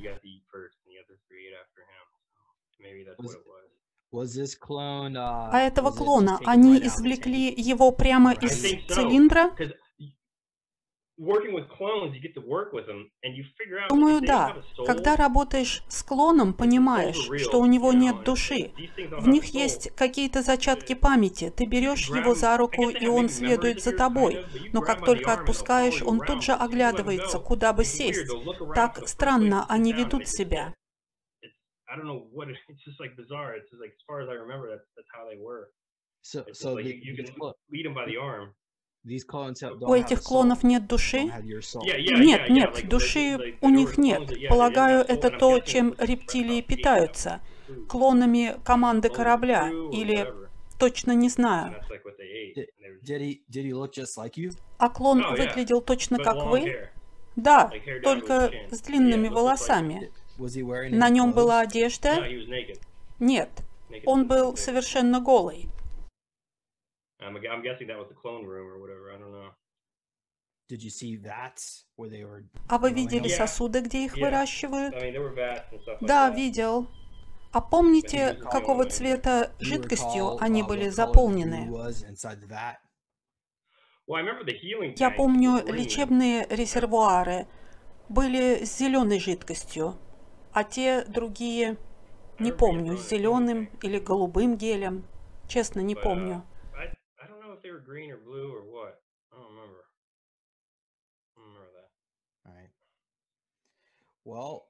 Uh, 4.10 5.50
а 5.52 5.60
этого 5.60 5.90
клона, 5.90 6.38
они 6.46 6.78
извлекли 6.78 7.52
его 7.54 7.92
прямо 7.92 8.32
из 8.32 8.60
цилиндра? 8.88 9.52
Думаю, 13.88 14.20
да. 14.20 14.56
Когда 14.86 15.16
работаешь 15.16 15.82
с 15.88 16.04
клоном, 16.04 16.54
понимаешь, 16.54 17.28
что 17.40 17.60
у 17.60 17.66
него 17.66 17.92
нет 17.92 18.22
души. 18.24 18.72
В 19.18 19.28
них 19.28 19.46
есть 19.46 19.90
какие-то 19.96 20.42
зачатки 20.42 20.94
памяти. 20.94 21.52
Ты 21.54 21.66
берешь 21.66 22.08
его 22.08 22.34
за 22.34 22.56
руку, 22.56 22.88
и 22.88 23.06
он 23.08 23.28
следует 23.28 23.82
за 23.82 23.96
тобой. 23.96 24.44
Но 24.72 24.80
как 24.80 25.04
только 25.04 25.32
отпускаешь, 25.32 26.02
он 26.02 26.20
тут 26.20 26.44
же 26.44 26.52
оглядывается, 26.52 27.40
куда 27.40 27.72
бы 27.72 27.84
сесть. 27.84 28.30
Так 28.74 29.08
странно 29.08 29.66
они 29.68 29.92
ведут 29.92 30.28
себя. 30.28 30.72
У 39.80 39.94
этих 39.94 40.22
клонов 40.22 40.62
нет 40.62 40.86
души? 40.86 41.20
Нет, 41.20 42.50
нет, 42.50 42.88
души 42.88 43.56
у 43.60 43.70
них 43.70 43.98
нет. 43.98 44.48
Полагаю, 44.48 45.04
это 45.06 45.30
то, 45.30 45.60
чем 45.60 45.94
рептилии 45.98 46.60
питаются. 46.60 47.40
Клонами 47.88 48.56
команды 48.64 49.08
корабля 49.08 49.70
или 49.92 50.26
точно 50.78 51.12
не 51.12 51.28
знаю. 51.28 51.74
А 54.78 54.88
клон 54.88 55.22
oh, 55.22 55.36
выглядел 55.36 55.80
точно 55.80 56.18
как 56.18 56.44
вы? 56.46 56.88
Да, 57.36 57.70
только 58.02 58.50
с 58.70 58.80
длинными 58.80 59.28
волосами. 59.28 60.10
На 60.90 61.08
нем 61.08 61.32
была 61.32 61.60
одежда? 61.60 62.24
Нет, 63.18 63.50
он 64.04 64.26
был 64.26 64.56
совершенно 64.56 65.20
голый. 65.20 65.68
Um, 67.20 67.36
I'm 67.36 67.62
guessing 67.62 67.88
that 67.88 67.98
was 67.98 68.08
the 68.08 68.14
clone 68.14 68.46
room 68.46 68.68
or 68.70 68.78
whatever. 68.78 69.10
I 69.12 69.18
don't 69.18 69.32
know. 69.32 69.50
Did 70.68 70.82
you 70.82 70.90
see 70.90 71.16
vats 71.16 71.86
where 71.96 72.10
they 72.10 72.24
were? 72.24 72.44
А 72.68 72.78
вы 72.78 72.92
видели 72.92 73.28
сосуды, 73.28 73.80
где 73.80 74.04
их 74.04 74.16
выращивают? 74.16 74.94
Да, 76.00 76.30
видел. 76.30 76.88
А 77.50 77.60
помните, 77.62 78.34
какого 78.50 78.84
цвета 78.84 79.52
жидкостью 79.58 80.36
они 80.42 80.62
были 80.62 80.90
заполнены? 80.90 81.70
Я 84.96 85.10
помню, 85.10 85.64
лечебные 85.66 86.46
резервуары 86.50 87.46
были 88.08 88.64
с 88.64 88.78
зеленой 88.78 89.18
жидкостью, 89.18 89.96
а 90.52 90.64
те 90.64 91.04
другие, 91.04 91.78
не 92.38 92.52
помню, 92.52 92.96
с 92.96 93.08
зеленым 93.08 93.70
или 93.82 93.98
голубым 93.98 94.56
гелем. 94.56 95.04
Честно, 95.48 95.80
не 95.80 95.94
помню. 95.94 96.44
Were 97.78 97.84
green 97.84 98.10
or 98.10 98.16
blue 98.16 98.52
or 98.52 98.62
what. 98.62 99.00
I 99.32 99.36
don't 99.36 99.50
remember. 99.54 99.84
I 101.36 101.40
don't 101.40 101.48
remember 101.48 101.72
that. 101.78 101.90
All 102.46 102.54
right. 102.56 102.70
Well, 104.24 104.66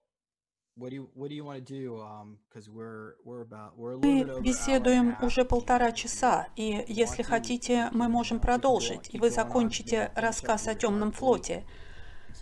what 0.77 0.91
do 0.91 0.97
you 0.97 1.11
what 1.15 1.29
do 1.29 1.35
you 1.35 1.45
want 1.45 1.59
to 1.65 1.73
do? 1.81 2.01
Um, 2.01 2.39
because 2.49 2.69
we're 2.69 3.15
we're 3.25 3.43
about 3.43 3.77
we're 3.77 3.93
a 3.93 3.97
little 3.97 4.25
bit 4.25 4.31
over. 4.31 4.43
Беседуем 4.43 5.17
уже 5.23 5.45
полтора 5.45 5.93
часа, 5.93 6.49
и 6.57 6.85
если 6.89 7.23
хотите, 7.23 7.89
мы 7.93 8.09
можем 8.09 8.41
продолжить, 8.41 9.13
и 9.15 9.19
вы 9.19 9.31
закончите 9.31 10.13
рассказ 10.15 10.69
о 10.69 10.75
темном 10.75 11.13
флоте. 11.13 11.65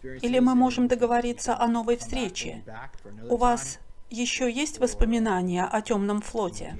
Или 0.02 0.40
мы 0.40 0.55
можем 0.55 0.88
договориться 0.88 1.57
о 1.59 1.68
новой 1.68 1.96
встрече. 1.96 2.64
У 3.31 3.37
вас 3.37 3.79
еще 4.11 4.52
есть 4.52 4.79
воспоминания 4.79 5.64
о 5.64 5.81
темном 5.81 6.20
флоте? 6.20 6.76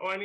Oh, 0.00 0.16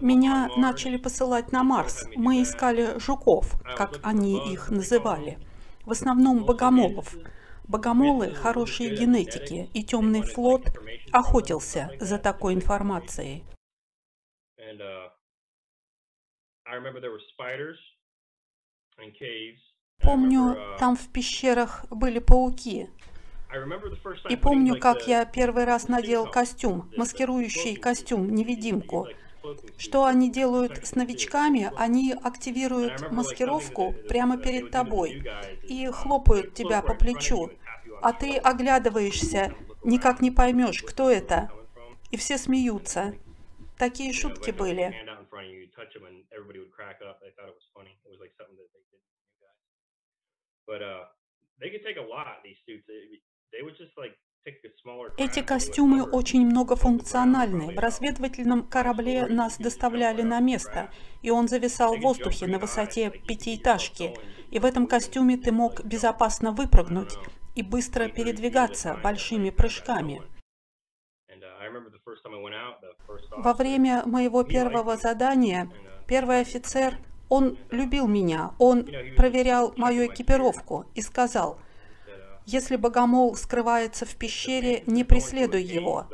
Меня 0.00 0.48
начали 0.56 0.96
посылать 0.98 1.52
на 1.52 1.62
Марс. 1.64 2.06
Мы 2.14 2.42
искали 2.42 2.98
жуков, 2.98 3.60
как 3.76 3.98
они 4.02 4.52
их 4.52 4.70
называли. 4.70 5.38
В 5.82 5.92
основном 5.92 6.44
богомолов. 6.44 7.14
Богомолы– 7.66 8.34
хорошие 8.34 8.94
генетики, 8.94 9.70
и 9.72 9.82
темный 9.82 10.22
флот 10.22 10.66
охотился 11.12 11.90
за 11.98 12.18
такой 12.18 12.52
информацией. 12.52 13.44
Uh, 14.58 15.08
Помню, 20.02 20.40
uh, 20.40 20.78
там 20.78 20.96
в 20.96 21.12
пещерах 21.12 21.86
были 21.90 22.18
пауки, 22.18 22.90
и 24.28 24.36
помню, 24.36 24.78
как 24.78 25.06
я 25.06 25.24
первый 25.24 25.64
раз 25.64 25.88
надел 25.88 26.30
костюм, 26.30 26.90
маскирующий 26.96 27.76
костюм, 27.76 28.34
невидимку. 28.34 29.08
Что 29.76 30.06
они 30.06 30.30
делают 30.30 30.86
с 30.86 30.94
новичками? 30.94 31.70
Они 31.76 32.12
активируют 32.12 33.10
маскировку 33.10 33.94
прямо 34.08 34.38
перед 34.38 34.70
тобой 34.70 35.22
и 35.62 35.86
хлопают 35.88 36.54
тебя 36.54 36.80
по 36.82 36.94
плечу, 36.94 37.50
а 38.00 38.12
ты 38.12 38.36
оглядываешься, 38.36 39.54
никак 39.82 40.20
не 40.20 40.30
поймешь, 40.30 40.82
кто 40.82 41.10
это. 41.10 41.50
И 42.10 42.16
все 42.16 42.38
смеются. 42.38 43.14
Такие 43.78 44.12
шутки 44.12 44.50
были. 44.50 44.94
But 50.66 50.80
uh, 50.80 51.04
they 51.60 51.68
could 51.68 51.84
take 51.84 51.98
a 51.98 52.00
lot, 52.00 52.40
these 52.42 52.56
suits. 52.64 52.88
Эти 55.16 55.40
костюмы 55.42 56.02
очень 56.02 56.46
многофункциональны. 56.46 57.74
В 57.74 57.78
разведывательном 57.78 58.68
корабле 58.68 59.26
нас 59.26 59.56
доставляли 59.56 60.22
на 60.22 60.40
место, 60.40 60.90
и 61.22 61.30
он 61.30 61.48
зависал 61.48 61.96
в 61.96 62.00
воздухе 62.00 62.46
на 62.46 62.58
высоте 62.58 63.10
пятиэтажки. 63.10 64.14
И 64.50 64.58
в 64.58 64.64
этом 64.64 64.86
костюме 64.86 65.38
ты 65.38 65.50
мог 65.50 65.82
безопасно 65.84 66.52
выпрыгнуть 66.52 67.14
и 67.54 67.62
быстро 67.62 68.08
передвигаться 68.08 68.98
большими 69.02 69.50
прыжками. 69.50 70.20
Во 73.36 73.54
время 73.54 74.02
моего 74.04 74.44
первого 74.44 74.96
задания 74.96 75.70
первый 76.06 76.40
офицер, 76.40 76.98
он 77.30 77.56
любил 77.70 78.06
меня, 78.06 78.52
он 78.58 78.84
проверял 79.16 79.72
мою 79.76 80.06
экипировку 80.06 80.84
и 80.94 81.00
сказал– 81.00 81.58
если 82.46 82.76
богомол 82.76 83.34
скрывается 83.36 84.04
в 84.06 84.16
пещере, 84.16 84.82
не 84.86 85.04
преследуй 85.04 85.62
его. 85.62 86.06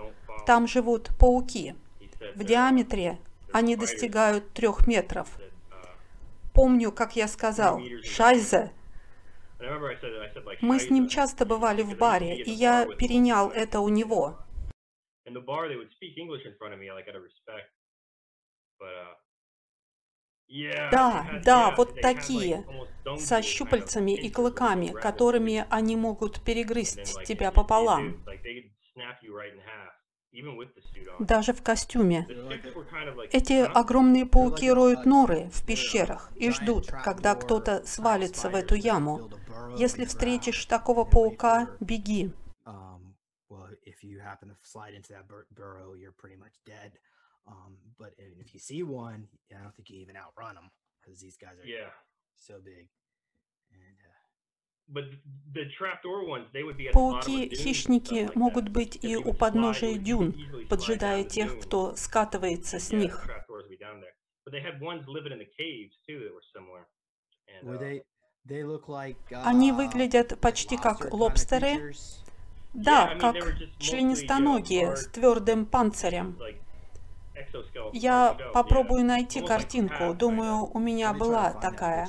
Там 0.47 0.67
живут 0.67 1.11
пауки. 1.19 1.75
В 2.35 2.45
диаметре 2.45 3.19
они 3.53 3.77
достигают 3.77 4.53
трех 4.53 4.87
метров. 4.87 5.29
Помню, 6.55 6.93
как 6.93 7.17
я 7.17 7.29
сказал 7.29 7.81
«Шайзе». 8.05 8.73
Мы 10.61 10.81
с 10.81 10.91
ним 10.91 11.09
часто 11.09 11.45
бывали 11.45 11.83
в 11.83 11.97
баре, 11.97 12.43
и 12.43 12.51
я 12.51 12.87
перенял 12.87 13.51
это 13.51 13.81
у 13.81 13.89
него. 13.89 14.39
Да, 20.91 21.41
да, 21.45 21.75
вот 21.77 22.01
такие, 22.01 22.65
со 23.19 23.41
щупальцами 23.41 24.13
и 24.13 24.31
клыками, 24.31 24.89
которыми 24.89 25.65
они 25.71 25.97
могут 25.97 26.43
перегрызть 26.43 27.23
тебя 27.25 27.53
пополам. 27.53 28.25
Даже 31.19 31.53
в 31.53 31.63
костюме. 31.63 32.27
Эти 33.33 33.65
огромные 33.65 34.27
пауки 34.27 34.71
роют 34.71 35.07
норы 35.07 35.51
в 35.53 35.65
пещерах 35.65 36.31
и 36.37 36.51
ждут, 36.51 36.87
когда 37.05 37.35
кто-то 37.35 37.85
свалится 37.87 38.49
в 38.49 38.55
эту 38.55 38.75
яму. 38.75 39.31
Если 39.77 40.05
встретишь 40.05 40.65
такого 40.67 41.05
паука, 41.05 41.71
беги. 41.81 42.33
Um, 47.51 47.75
but 47.99 48.15
if 48.19 48.55
you 48.55 48.61
see 48.61 48.83
one, 48.83 49.27
I 49.51 49.63
don't 49.63 49.75
think 49.75 49.91
you 49.91 50.01
even 50.01 50.17
outrun 50.17 50.55
them 50.55 50.71
because 51.01 51.21
these 51.21 51.37
guys 51.37 51.59
are 51.63 51.67
yeah. 51.67 51.91
so 52.37 52.55
big. 52.65 52.89
And 53.73 53.97
uh, 54.07 54.21
Пауки-хищники 56.93 58.31
могут 58.35 58.69
быть 58.71 58.99
и 59.03 59.17
у 59.17 59.33
подножия 59.33 59.97
дюн, 59.97 60.35
поджидая 60.69 61.23
тех, 61.25 61.61
кто 61.61 61.95
скатывается 61.95 62.81
с 62.81 62.91
них. 62.91 63.29
Они 69.45 69.73
выглядят 69.73 70.41
почти 70.41 70.77
как 70.77 71.13
лобстеры. 71.13 71.95
Да, 72.73 73.17
как 73.17 73.37
членистоногие 73.79 74.97
с 74.97 75.07
твердым 75.09 75.67
панцирем. 75.67 76.39
Я 77.93 78.37
попробую 78.55 79.05
найти 79.05 79.41
картинку. 79.41 80.15
Думаю, 80.15 80.65
у 80.65 80.79
меня 80.79 81.13
была 81.13 81.53
такая. 81.53 82.09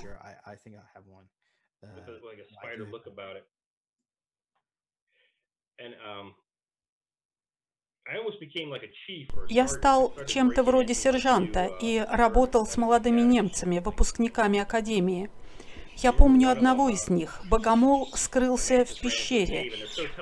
Я 9.48 9.68
стал 9.68 10.14
чем-то 10.28 10.64
вроде 10.64 10.94
сержанта 10.94 11.70
и 11.82 12.00
работал 12.00 12.66
с 12.66 12.76
молодыми 12.78 13.22
немцами, 13.22 13.80
выпускниками 13.80 14.60
академии. 14.60 15.30
Я 15.98 16.14
помню 16.14 16.50
одного 16.50 16.90
из 16.90 17.10
них. 17.10 17.42
Богомол 17.50 18.08
скрылся 18.14 18.86
в 18.86 19.00
пещере. 19.00 19.72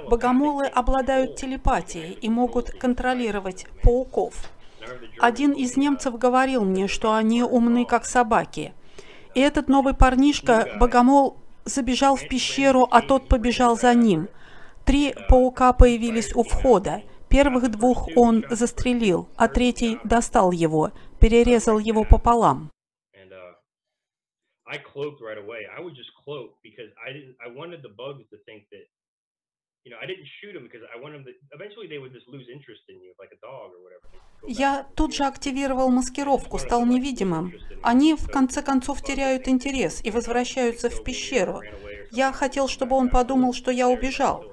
Богомолы 0.09 0.67
обладают 0.67 1.35
телепатией 1.37 2.13
и 2.13 2.29
могут 2.29 2.71
контролировать 2.71 3.65
пауков. 3.81 4.51
Один 5.19 5.51
из 5.51 5.77
немцев 5.77 6.17
говорил 6.17 6.63
мне, 6.65 6.87
что 6.87 7.13
они 7.13 7.43
умны, 7.43 7.85
как 7.85 8.05
собаки. 8.05 8.73
И 9.35 9.39
этот 9.39 9.67
новый 9.67 9.93
парнишка, 9.93 10.77
Богомол, 10.79 11.37
забежал 11.65 12.15
в 12.15 12.27
пещеру, 12.27 12.87
а 12.89 13.01
тот 13.01 13.27
побежал 13.27 13.77
за 13.77 13.93
ним. 13.93 14.27
Три 14.85 15.13
паука 15.27 15.73
появились 15.73 16.33
у 16.35 16.43
входа. 16.43 17.03
Первых 17.29 17.69
двух 17.69 18.09
он 18.15 18.43
застрелил, 18.49 19.27
а 19.35 19.47
третий 19.47 19.99
достал 20.03 20.51
его, 20.51 20.91
перерезал 21.19 21.77
его 21.77 22.03
пополам. 22.03 22.71
I 24.71 24.77
cloaked 24.77 25.19
right 25.19 25.37
away. 25.37 25.65
I 25.65 25.81
would 25.81 25.95
just 25.95 26.13
cloak 26.23 26.53
because 26.61 26.91
I 27.01 27.11
didn't. 27.11 27.35
I 27.41 27.49
wanted 27.49 27.81
the 27.81 27.89
bugs 27.89 28.21
to 28.29 28.37
think 28.45 28.69
that, 28.69 28.85
Я 34.47 34.87
тут 34.95 35.15
же 35.15 35.23
активировал 35.23 35.89
маскировку, 35.89 36.59
стал 36.59 36.85
невидимым. 36.85 37.53
Они 37.81 38.13
в 38.15 38.27
конце 38.27 38.61
концов 38.61 39.01
теряют 39.01 39.47
интерес 39.47 40.01
и 40.03 40.11
возвращаются 40.11 40.89
в 40.89 41.03
пещеру. 41.03 41.61
Я 42.11 42.31
хотел, 42.31 42.67
чтобы 42.67 42.95
он 42.95 43.09
подумал, 43.09 43.53
что 43.53 43.71
я 43.71 43.87
убежал. 43.87 44.45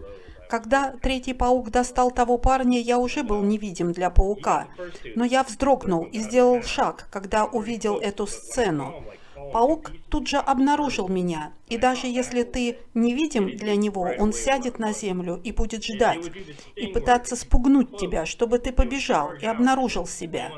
Когда 0.49 0.93
третий 1.03 1.35
паук 1.35 1.71
достал 1.71 2.12
того 2.12 2.39
парня, 2.39 2.81
я 2.81 2.99
уже 2.99 3.23
был 3.23 3.43
невидим 3.43 3.93
для 3.93 4.11
паука. 4.11 4.69
Но 5.17 5.25
я 5.25 5.43
вздрогнул 5.43 6.05
и 6.05 6.19
сделал 6.19 6.62
шаг, 6.62 7.09
когда 7.11 7.45
увидел 7.47 7.99
эту 7.99 8.27
сцену. 8.27 9.05
Паук 9.53 9.92
тут 10.11 10.29
же 10.29 10.38
обнаружил 10.38 11.09
меня, 11.09 11.55
и 11.68 11.77
даже 11.79 12.07
если 12.07 12.42
ты 12.42 12.79
невидим 12.94 13.57
для 13.57 13.77
него, 13.77 14.12
он 14.18 14.33
сядет 14.33 14.79
на 14.79 14.92
землю 14.92 15.40
и 15.44 15.53
будет 15.53 15.85
ждать, 15.85 16.31
и 16.75 16.87
пытаться 16.88 17.37
спугнуть 17.37 17.99
тебя, 17.99 18.27
чтобы 18.27 18.59
ты 18.59 18.72
побежал 18.72 19.35
и 19.35 19.46
обнаружил 19.46 20.07
себя. 20.07 20.53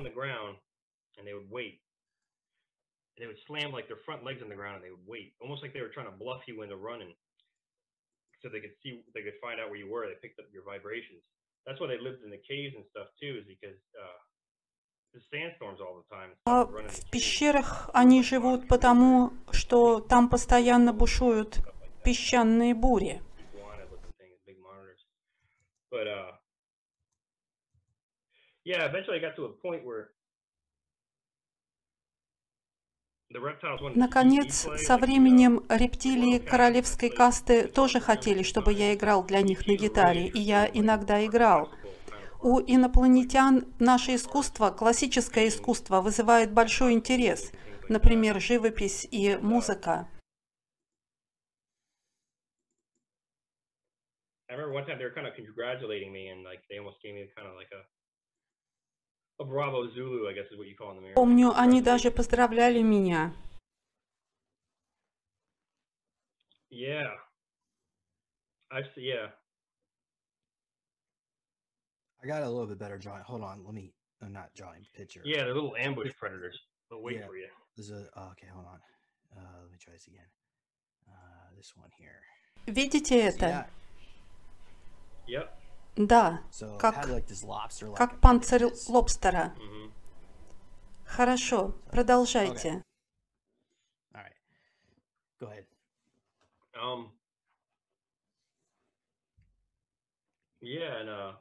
so 8.40 8.48
they 8.48 8.60
could 8.60 8.74
see, 8.82 9.02
they 9.14 9.22
could 9.22 9.38
find 9.42 9.60
out 9.60 9.68
where 9.70 9.78
you 9.78 9.90
were. 9.90 10.06
They 10.06 10.18
picked 10.22 10.38
up 10.38 10.46
your 10.54 10.62
vibrations. 10.62 11.22
That's 11.66 11.80
why 11.80 11.88
they 11.90 11.98
lived 11.98 12.22
in 12.22 12.30
the 12.30 12.40
caves 12.46 12.74
and 12.78 12.86
stuff 12.90 13.10
too, 13.18 13.42
is 13.42 13.46
because 13.46 13.78
uh, 13.98 14.18
а 16.44 16.64
в 16.64 17.10
пещерах 17.10 17.90
они 17.92 18.22
живут 18.22 18.68
потому, 18.68 19.32
что 19.50 20.00
там 20.00 20.28
постоянно 20.28 20.92
бушуют 20.92 21.60
песчаные 22.04 22.74
бури. 22.74 23.20
Наконец, 33.94 34.66
со 34.76 34.96
временем 34.96 35.62
рептилии 35.68 36.38
королевской 36.38 37.10
касты 37.10 37.68
тоже 37.68 38.00
хотели, 38.00 38.42
чтобы 38.42 38.72
я 38.72 38.94
играл 38.94 39.22
для 39.24 39.42
них 39.42 39.66
на 39.66 39.74
гитаре, 39.76 40.28
и 40.28 40.38
я 40.38 40.66
иногда 40.66 41.24
играл. 41.24 41.70
У 42.40 42.60
инопланетян 42.60 43.64
наше 43.80 44.14
искусство, 44.14 44.70
классическое 44.70 45.48
искусство, 45.48 46.00
вызывает 46.00 46.52
большой 46.52 46.92
интерес, 46.92 47.52
например, 47.88 48.40
живопись 48.40 49.08
и 49.10 49.36
музыка. 49.36 50.08
Помню, 61.14 61.52
они 61.56 61.82
даже 61.82 62.10
поздравляли 62.10 62.82
меня. 62.82 63.34
Yeah. 66.70 67.16
I've, 68.70 68.94
yeah. 68.96 69.32
I 72.27 72.27
got 72.27 72.43
a 72.43 72.49
little 72.49 72.67
bit 72.67 72.79
better 72.79 72.97
drawing. 72.97 73.23
Hold 73.23 73.43
on, 73.43 73.63
let 73.65 73.73
me. 73.73 73.93
I'm 74.21 74.31
not 74.31 74.53
drawing 74.55 74.85
picture. 74.95 75.21
Yeah, 75.25 75.43
they're 75.43 75.53
little 75.53 75.75
ambush 75.77 76.11
predators. 76.17 76.57
They'll 76.89 77.01
wait 77.01 77.17
yeah. 77.17 77.27
for 77.27 77.35
you. 77.35 77.47
There's 77.75 77.91
a. 77.91 78.07
Oh, 78.15 78.29
okay, 78.31 78.47
hold 78.53 78.65
on. 78.65 78.79
Uh, 79.35 79.61
let 79.63 79.71
me 79.71 79.77
try 79.79 79.93
this 79.93 80.07
again. 80.07 80.29
Uh, 81.07 81.55
this 81.57 81.73
one 81.75 81.89
here. 81.97 82.21
Видите 82.67 83.21
это? 83.21 83.67
Yep. 85.27 85.59
Да, 85.95 86.39
so 86.49 86.77
как, 86.79 87.07
like 87.07 87.27
lobster, 87.43 87.87
like 87.87 87.97
как 87.97 88.19
панцирь 88.19 88.71
лобстера. 88.89 89.53
Mm-hmm. 89.59 89.91
Хорошо, 91.05 91.75
продолжайте. 91.91 92.69
Okay. 92.69 92.81
All 94.15 94.21
right. 94.23 94.35
Go 95.39 95.47
ahead. 95.47 95.65
Um. 96.81 97.11
Yeah, 100.61 100.99
and 100.99 101.09
uh, 101.09 101.31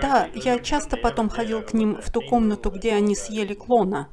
да, 0.00 0.30
я 0.34 0.58
часто 0.60 0.96
потом 0.96 1.28
ходил 1.28 1.62
к 1.62 1.74
ним 1.74 2.00
в 2.00 2.10
ту 2.10 2.22
комнату, 2.22 2.70
где 2.70 2.94
они 2.94 3.14
съели 3.14 3.54
клона. 3.54 4.10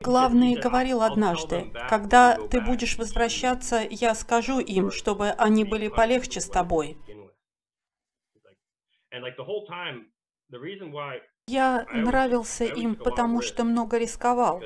Главный 0.00 0.56
говорил 0.56 1.02
однажды, 1.02 1.72
когда 1.88 2.36
ты 2.48 2.60
будешь 2.60 2.98
возвращаться, 2.98 3.86
я 3.88 4.14
скажу 4.14 4.58
им, 4.60 4.90
чтобы 4.90 5.30
они 5.30 5.64
были 5.64 5.88
полегче 5.88 6.40
с 6.40 6.48
тобой. 6.48 6.98
Я 11.48 11.86
нравился 11.92 12.64
им, 12.64 12.96
потому 12.96 13.40
что 13.40 13.62
много 13.62 13.98
рисковал. 13.98 14.60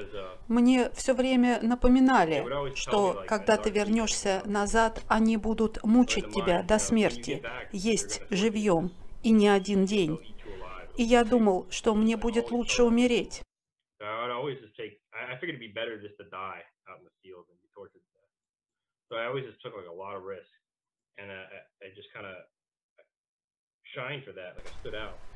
Мне 0.49 0.89
все 0.93 1.13
время 1.13 1.61
напоминали, 1.61 2.75
что 2.75 3.23
когда 3.29 3.59
ты 3.59 3.69
вернешься 3.69 4.43
назад, 4.47 5.05
они 5.07 5.37
будут 5.37 5.85
мучить 5.85 6.33
тебя 6.33 6.63
до 6.63 6.79
смерти, 6.79 7.43
есть 7.71 8.23
живьем, 8.31 8.93
и 9.23 9.31
не 9.31 9.49
один 9.49 9.85
день. 9.85 10.19
И 10.97 11.03
я 11.03 11.25
думал, 11.25 11.71
что 11.71 11.95
мне 11.95 12.17
будет 12.17 12.51
лучше 12.51 12.83
умереть. 12.83 13.43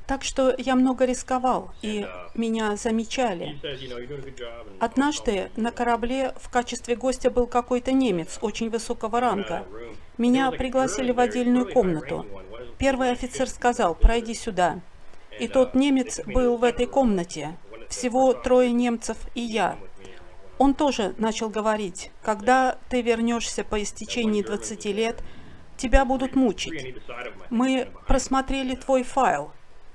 Так 0.07 0.23
что 0.23 0.55
я 0.59 0.75
много 0.75 1.07
рисковал, 1.07 1.73
и 1.81 2.07
меня 2.35 2.77
замечали. 2.77 3.59
Однажды 4.81 5.51
на 5.57 5.71
корабле 5.71 6.35
в 6.37 6.51
качестве 6.51 6.95
гостя 6.95 7.31
был 7.31 7.47
какой-то 7.47 7.93
немец 7.93 8.39
очень 8.43 8.69
высокого 8.69 9.21
ранга. 9.21 9.67
Меня 10.19 10.51
пригласили 10.51 11.11
в 11.11 11.21
отдельную 11.21 11.73
комнату. 11.73 12.27
Первый 12.79 13.13
офицер 13.13 13.49
сказал, 13.49 13.95
пройди 13.95 14.35
сюда. 14.35 14.81
И 15.41 15.49
тот 15.49 15.75
немец 15.75 16.21
был 16.27 16.59
в 16.59 16.65
этой 16.65 16.87
комнате. 16.87 17.57
Всего 17.89 18.35
трое 18.35 18.73
немцев 18.73 19.17
и 19.35 19.41
я. 19.41 19.79
Он 20.59 20.75
тоже 20.75 21.15
начал 21.19 21.49
говорить, 21.49 22.11
когда 22.23 22.79
ты 22.89 23.03
вернешься 23.03 23.65
по 23.65 23.83
истечении 23.83 24.43
20 24.43 24.85
лет, 24.87 25.23
тебя 25.77 26.05
будут 26.05 26.35
мучить. 26.35 26.97
Мы 27.51 27.91
просмотрели 28.07 28.75
твой 28.75 29.03
файл. 29.03 29.53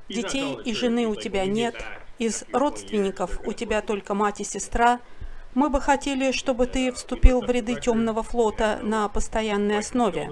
Детей 0.08 0.58
и 0.66 0.74
жены 0.74 1.08
у 1.08 1.16
тебя 1.16 1.46
нет. 1.46 1.76
из 2.18 2.44
родственников 2.52 3.40
у 3.48 3.54
тебя 3.54 3.82
только 3.82 4.14
мать 4.14 4.42
и 4.42 4.44
сестра, 4.44 5.00
мы 5.56 5.70
бы 5.70 5.82
хотели, 5.82 6.32
чтобы 6.32 6.68
ты 6.68 6.92
вступил 6.92 7.42
в 7.42 7.50
ряды 7.50 7.80
темного 7.80 8.24
флота 8.24 8.80
на 8.84 9.08
постоянной 9.10 9.80
основе. 9.80 10.30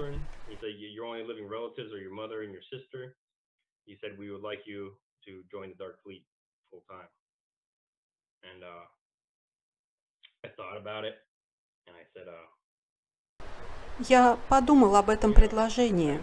Я 14.00 14.38
подумал 14.48 14.94
об 14.96 15.10
этом 15.10 15.32
предложении. 15.32 16.20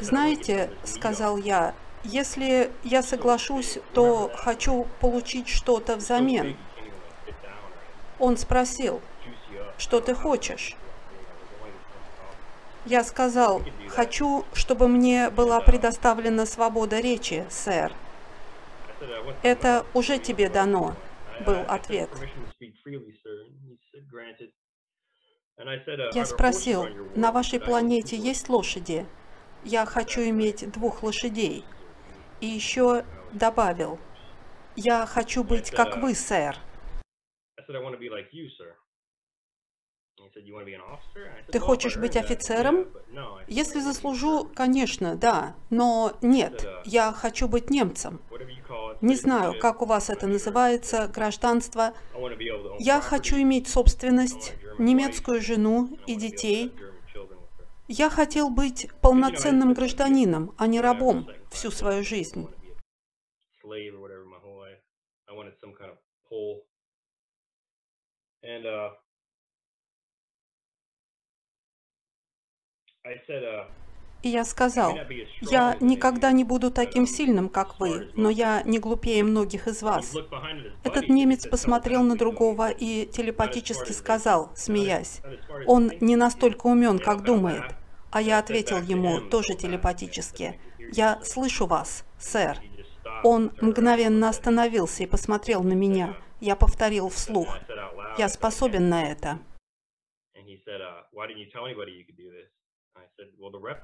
Знаете, 0.00 0.70
сказал 0.84 1.36
я, 1.36 1.74
если 2.04 2.70
я 2.82 3.02
соглашусь, 3.02 3.78
то 3.92 4.30
хочу 4.34 4.86
получить 5.00 5.48
что-то 5.48 5.96
взамен. 5.96 6.56
Он 8.18 8.36
спросил, 8.36 9.00
что 9.78 10.00
ты 10.00 10.14
хочешь? 10.14 10.76
Я 12.86 13.04
сказал, 13.04 13.62
хочу, 13.88 14.44
чтобы 14.54 14.88
мне 14.88 15.28
была 15.28 15.60
предоставлена 15.60 16.46
свобода 16.46 17.00
речи, 17.00 17.46
сэр. 17.50 17.92
Это 19.42 19.84
уже 19.92 20.18
тебе 20.18 20.48
дано, 20.48 20.94
был 21.40 21.60
ответ. 21.68 22.10
Я 26.14 26.24
спросил, 26.24 26.86
на 27.16 27.32
вашей 27.32 27.60
планете 27.60 28.16
есть 28.16 28.48
лошади? 28.48 29.06
Я 29.64 29.84
хочу 29.84 30.22
иметь 30.22 30.70
двух 30.72 31.02
лошадей. 31.02 31.64
И 32.40 32.46
еще 32.46 33.04
добавил, 33.32 33.98
я 34.76 35.04
хочу 35.06 35.44
быть 35.44 35.70
как 35.70 35.98
вы, 35.98 36.14
сэр. 36.14 36.56
Ты 41.50 41.58
хочешь 41.58 41.96
быть 41.96 42.16
офицером? 42.16 42.86
Если 43.46 43.80
заслужу, 43.80 44.48
конечно, 44.54 45.16
да. 45.16 45.54
Но 45.70 46.16
нет, 46.22 46.66
я 46.84 47.12
хочу 47.12 47.48
быть 47.48 47.70
немцем. 47.70 48.20
Не 49.00 49.16
знаю, 49.16 49.58
как 49.58 49.82
у 49.82 49.86
вас 49.86 50.10
это 50.10 50.26
называется, 50.26 51.08
гражданство. 51.08 51.94
Я 52.78 53.00
хочу 53.00 53.36
иметь 53.36 53.68
собственность, 53.68 54.54
немецкую 54.78 55.40
жену 55.40 55.98
и 56.06 56.14
детей. 56.14 56.72
Я 57.88 58.08
хотел 58.08 58.50
быть 58.50 58.88
полноценным 59.02 59.74
гражданином, 59.74 60.54
а 60.58 60.66
не 60.68 60.80
рабом 60.80 61.28
всю 61.50 61.70
свою 61.70 62.04
жизнь. 62.04 62.48
И 74.22 74.28
я 74.28 74.44
сказал, 74.44 74.98
я 75.40 75.76
никогда 75.80 76.30
не 76.32 76.44
буду 76.44 76.70
таким 76.70 77.06
сильным, 77.06 77.48
как 77.48 77.80
вы, 77.80 78.10
но 78.14 78.28
я 78.28 78.62
не 78.64 78.78
глупее 78.78 79.24
многих 79.24 79.66
из 79.66 79.82
вас. 79.82 80.14
Этот 80.84 81.08
немец 81.08 81.46
посмотрел 81.46 82.02
на 82.02 82.16
другого 82.16 82.68
и 82.68 83.06
телепатически 83.06 83.92
сказал, 83.92 84.52
смеясь, 84.54 85.22
он 85.66 85.90
не 86.00 86.16
настолько 86.16 86.66
умен, 86.66 86.98
как 86.98 87.22
думает. 87.22 87.74
А 88.10 88.20
я 88.20 88.38
ответил 88.38 88.82
ему, 88.82 89.20
тоже 89.20 89.54
телепатически, 89.54 90.58
«Я 90.92 91.20
слышу 91.22 91.66
вас, 91.66 92.04
сэр». 92.18 92.58
Он 93.22 93.52
мгновенно 93.60 94.28
остановился 94.28 95.04
и 95.04 95.06
посмотрел 95.06 95.62
на 95.62 95.74
меня. 95.74 96.16
Я 96.40 96.56
повторил 96.56 97.08
вслух, 97.08 97.58
«Я 98.18 98.28
способен 98.28 98.88
на 98.88 99.10
это». 99.12 99.38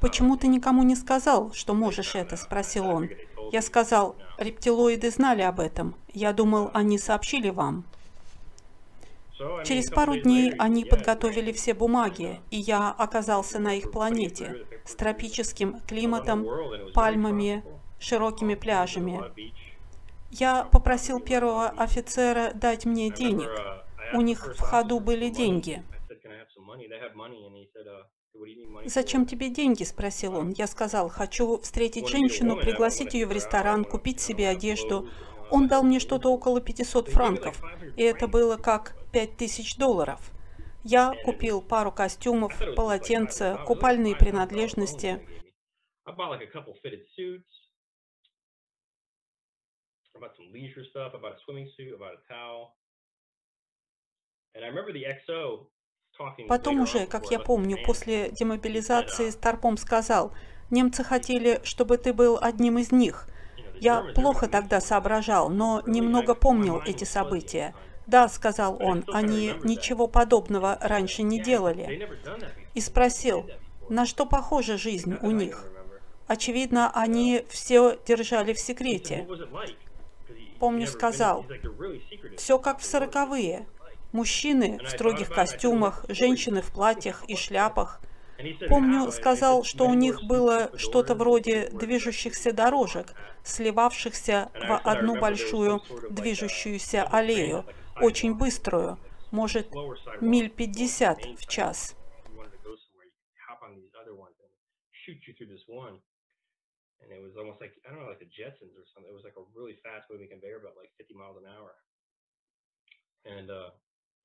«Почему 0.00 0.36
ты 0.36 0.48
никому 0.48 0.82
не 0.82 0.96
сказал, 0.96 1.52
что 1.52 1.74
можешь 1.74 2.14
это?»– 2.14 2.36
спросил 2.36 2.88
он. 2.88 3.08
Я 3.52 3.62
сказал, 3.62 4.16
рептилоиды 4.38 5.10
знали 5.10 5.42
об 5.42 5.60
этом. 5.60 5.94
Я 6.12 6.32
думал, 6.32 6.70
они 6.74 6.98
сообщили 6.98 7.50
вам. 7.50 7.84
Через 9.64 9.90
пару 9.90 10.16
дней 10.16 10.52
они 10.58 10.84
подготовили 10.84 11.52
все 11.52 11.74
бумаги, 11.74 12.40
и 12.50 12.56
я 12.56 12.90
оказался 12.90 13.58
на 13.58 13.74
их 13.74 13.90
планете 13.90 14.66
с 14.84 14.94
тропическим 14.94 15.80
климатом, 15.80 16.46
пальмами, 16.94 17.62
широкими 17.98 18.54
пляжами. 18.54 19.20
Я 20.30 20.64
попросил 20.64 21.20
первого 21.20 21.68
офицера 21.68 22.52
дать 22.54 22.86
мне 22.86 23.10
денег. 23.10 23.50
У 24.14 24.20
них 24.22 24.56
в 24.56 24.60
ходу 24.60 25.00
были 25.00 25.28
деньги. 25.28 25.82
«Зачем 28.84 29.26
тебе 29.26 29.50
деньги?»– 29.50 29.82
спросил 29.84 30.36
он. 30.36 30.50
Я 30.50 30.66
сказал, 30.66 31.08
«Хочу 31.08 31.58
встретить 31.60 32.08
женщину, 32.08 32.56
пригласить 32.56 33.14
ее 33.14 33.26
в 33.26 33.32
ресторан, 33.32 33.84
купить 33.84 34.20
себе 34.20 34.48
одежду». 34.48 35.08
Он 35.50 35.68
дал 35.68 35.82
мне 35.82 36.00
что-то 36.00 36.28
около 36.30 36.60
500 36.60 37.08
франков, 37.08 37.62
и 37.96 38.02
это 38.02 38.26
было 38.26 38.56
как 38.56 38.96
5000 39.12 39.76
долларов. 39.76 40.32
Я 40.82 41.14
купил 41.24 41.62
пару 41.62 41.92
костюмов, 41.92 42.52
полотенца, 42.76 43.58
купальные 43.66 44.16
принадлежности. 44.16 45.20
Потом 56.48 56.80
уже, 56.80 57.06
как 57.06 57.30
я 57.30 57.38
помню, 57.38 57.78
после 57.84 58.30
демобилизации 58.30 59.30
Старпом 59.30 59.76
сказал, 59.76 60.32
немцы 60.70 61.04
хотели, 61.04 61.60
чтобы 61.62 61.98
ты 61.98 62.12
был 62.12 62.38
одним 62.40 62.78
из 62.78 62.92
них. 62.92 63.28
Я 63.80 64.02
плохо 64.14 64.48
тогда 64.48 64.80
соображал, 64.80 65.48
но 65.48 65.82
немного 65.86 66.34
помнил 66.34 66.80
эти 66.84 67.04
события. 67.04 67.74
«Да»,— 68.06 68.28
сказал 68.30 68.80
он,— 68.80 69.04
«они 69.12 69.54
ничего 69.64 70.06
подобного 70.06 70.78
раньше 70.80 71.22
не 71.22 71.40
делали». 71.40 72.08
И 72.74 72.80
спросил, 72.80 73.46
на 73.88 74.06
что 74.06 74.26
похожа 74.26 74.78
жизнь 74.78 75.16
у 75.22 75.30
них. 75.30 75.64
Очевидно, 76.26 76.90
они 76.94 77.44
все 77.48 77.98
держали 78.06 78.52
в 78.52 78.60
секрете. 78.60 79.26
Помню, 80.58 80.86
сказал, 80.86 81.44
все 82.36 82.58
как 82.58 82.78
в 82.78 82.84
сороковые. 82.84 83.66
Мужчины 84.12 84.78
в 84.84 84.88
строгих 84.88 85.28
костюмах, 85.28 86.04
женщины 86.08 86.62
в 86.62 86.70
платьях 86.72 87.24
и 87.28 87.36
шляпах. 87.36 88.00
Помню, 88.68 89.10
сказал, 89.10 89.64
что 89.64 89.86
у 89.86 89.94
них 89.94 90.22
было 90.22 90.70
что-то 90.76 91.14
вроде 91.14 91.68
движущихся 91.70 92.52
дорожек, 92.52 93.14
сливавшихся 93.44 94.50
в 94.54 94.80
одну 94.84 95.18
большую 95.18 95.82
движущуюся 96.10 97.04
аллею, 97.04 97.64
очень 98.00 98.34
быструю, 98.34 98.98
может, 99.30 99.68
миль 100.20 100.50
50 100.50 101.38
в 101.38 101.46
час. 101.48 101.96
And 107.06 107.12
it 107.12 107.22
was 107.22 107.36
almost 107.36 107.60
like, 107.60 107.70
I 107.86 107.92
don't 107.92 108.00
know, 108.00 108.08
like 108.08 108.18
the 108.18 108.26
Jetsons 108.26 108.74
or 108.74 108.82
something. 108.90 109.06
It 109.06 109.14
was 109.14 109.22
like 109.22 109.38
a 109.38 109.44
really 109.54 109.76
fast 109.84 110.10
moving 110.10 110.26
conveyor 110.26 110.58
belt, 110.58 110.74
like 110.74 110.90
50 110.98 111.14
miles 111.14 111.36
an 111.38 111.46
hour. 111.46 111.76
And 113.22 113.46
uh, 113.50 113.76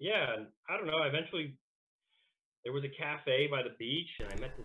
yeah, 0.02 0.26
I 0.68 0.78
don't 0.78 0.88
know, 0.88 1.00
I 1.04 1.10
eventually 1.10 1.56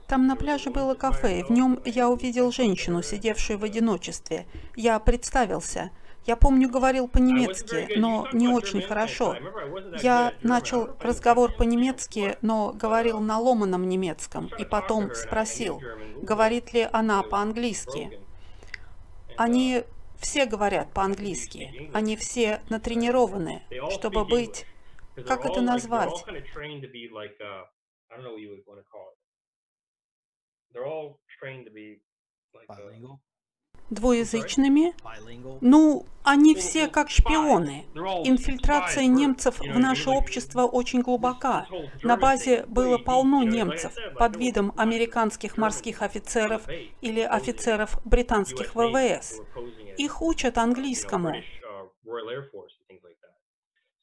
там 0.07 0.27
на 0.27 0.37
пляже 0.37 0.69
было 0.69 0.95
кафе, 0.95 1.41
и 1.41 1.43
в 1.43 1.51
нем 1.51 1.81
я 1.87 2.11
увидел 2.11 2.53
женщину, 2.53 3.03
сидевшую 3.03 3.59
в 3.59 3.65
одиночестве. 3.65 4.47
Я 4.75 4.99
представился. 5.01 5.91
Я 6.27 6.37
помню, 6.37 6.69
говорил 6.69 7.09
по-немецки, 7.09 7.97
но 7.97 8.29
не 8.33 8.49
очень 8.49 8.83
хорошо. 8.83 9.37
Я 10.03 10.35
начал 10.43 10.91
разговор 11.01 11.55
по-немецки, 11.57 12.37
но 12.43 12.73
говорил 12.73 13.21
на 13.21 13.39
ломаном 13.39 13.89
немецком, 13.89 14.51
и 14.59 14.65
потом 14.67 15.15
спросил, 15.15 15.81
говорит 16.21 16.75
ли 16.75 16.87
она 16.93 17.23
по-английски. 17.23 18.21
Они 19.39 19.85
все 20.19 20.45
говорят 20.47 20.93
по-английски, 20.93 21.91
они 21.95 22.17
все 22.17 22.61
натренированы, 22.69 23.63
чтобы 23.91 24.25
быть, 24.25 24.67
как 25.25 25.45
это 25.45 25.61
назвать, 25.61 26.25
uh, 26.27 26.43
bilingual. 32.69 33.19
двуязычными? 33.91 34.95
Ну, 35.61 36.07
они 36.25 36.55
все 36.55 36.89
как 36.89 37.11
шпионы. 37.11 37.87
Инфильтрация 38.25 39.07
немцев 39.07 39.61
в 39.61 39.79
наше 39.79 40.11
общество 40.11 40.63
очень 40.63 41.03
глубока. 41.03 41.67
На 42.03 42.17
базе 42.17 42.65
было 42.67 42.99
полно 42.99 43.43
немцев 43.43 43.95
под 44.19 44.37
видом 44.37 44.73
американских 44.77 45.57
морских 45.57 46.03
офицеров 46.03 46.67
или 47.01 47.21
офицеров 47.21 47.99
британских 48.05 48.75
ВВС. 48.75 49.41
Их 49.97 50.21
учат 50.21 50.59
английскому. 50.59 51.35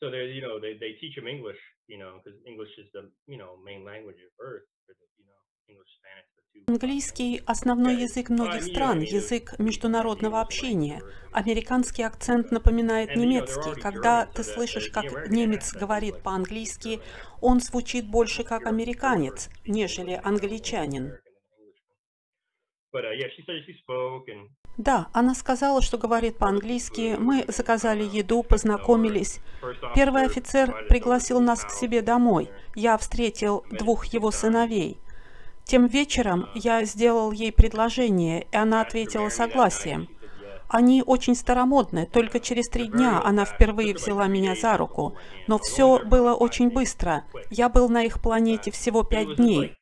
So 0.04 0.12
they, 0.12 0.26
you 0.36 0.42
know, 0.42 0.60
they, 0.60 0.74
they 0.84 1.00
teach 1.00 1.16
them 1.16 1.28
English, 1.28 1.62
you 1.88 1.98
know, 1.98 2.20
because 2.20 2.38
English 2.46 2.72
is 2.78 2.88
the, 2.92 3.10
you 3.26 3.38
know, 3.38 3.52
main 3.64 3.86
language 3.86 4.20
of 4.28 4.32
Earth 4.38 4.68
you 5.18 5.24
know, 5.24 5.84
Английский– 6.68 7.42
основной 7.46 7.96
язык 8.02 8.30
многих 8.30 8.64
стран, 8.64 9.00
язык 9.00 9.58
международного 9.60 10.42
общения. 10.42 11.02
Американский 11.32 12.04
акцент 12.04 12.52
напоминает 12.52 13.16
немецкий. 13.16 13.80
Когда 13.80 14.26
ты 14.26 14.44
слышишь, 14.44 14.90
как 14.90 15.30
немец 15.30 15.72
говорит 15.74 16.22
по-английски, 16.22 17.00
он 17.40 17.62
звучит 17.62 18.06
больше 18.06 18.44
как 18.44 18.66
американец, 18.66 19.50
нежели 19.66 20.20
англичанин. 20.22 21.14
Да, 24.78 25.08
она 25.14 25.36
сказала, 25.36 25.82
что 25.82 25.98
говорит 25.98 26.38
по-английски. 26.38 27.16
Мы 27.20 27.46
заказали 27.48 28.04
еду, 28.04 28.42
познакомились. 28.42 29.40
Первый 29.94 30.26
офицер 30.26 30.86
пригласил 30.90 31.40
нас 31.40 31.64
к 31.64 31.70
себе 31.70 32.02
домой. 32.02 32.50
Я 32.74 32.98
встретил 32.98 33.64
двух 33.70 34.06
его 34.06 34.32
сыновей. 34.32 34.98
Тем 35.64 35.86
вечером 35.86 36.50
я 36.56 36.84
сделал 36.86 37.32
ей 37.32 37.52
предложение, 37.52 38.48
и 38.52 38.56
она 38.58 38.82
ответила 38.82 39.30
согласием. 39.30 40.10
Они 40.68 41.04
очень 41.06 41.36
старомодны, 41.36 42.08
только 42.08 42.40
через 42.40 42.68
три 42.68 42.88
дня 42.88 43.22
она 43.24 43.46
впервые 43.46 43.94
взяла 43.94 44.26
меня 44.28 44.56
за 44.56 44.76
руку. 44.76 45.16
Но 45.48 45.60
все 45.60 46.00
было 46.04 46.34
очень 46.34 46.72
быстро. 46.72 47.26
Я 47.52 47.70
был 47.70 47.90
на 47.90 48.04
их 48.04 48.20
планете 48.20 48.72
всего 48.72 49.04
пять 49.04 49.36
дней. 49.36 49.76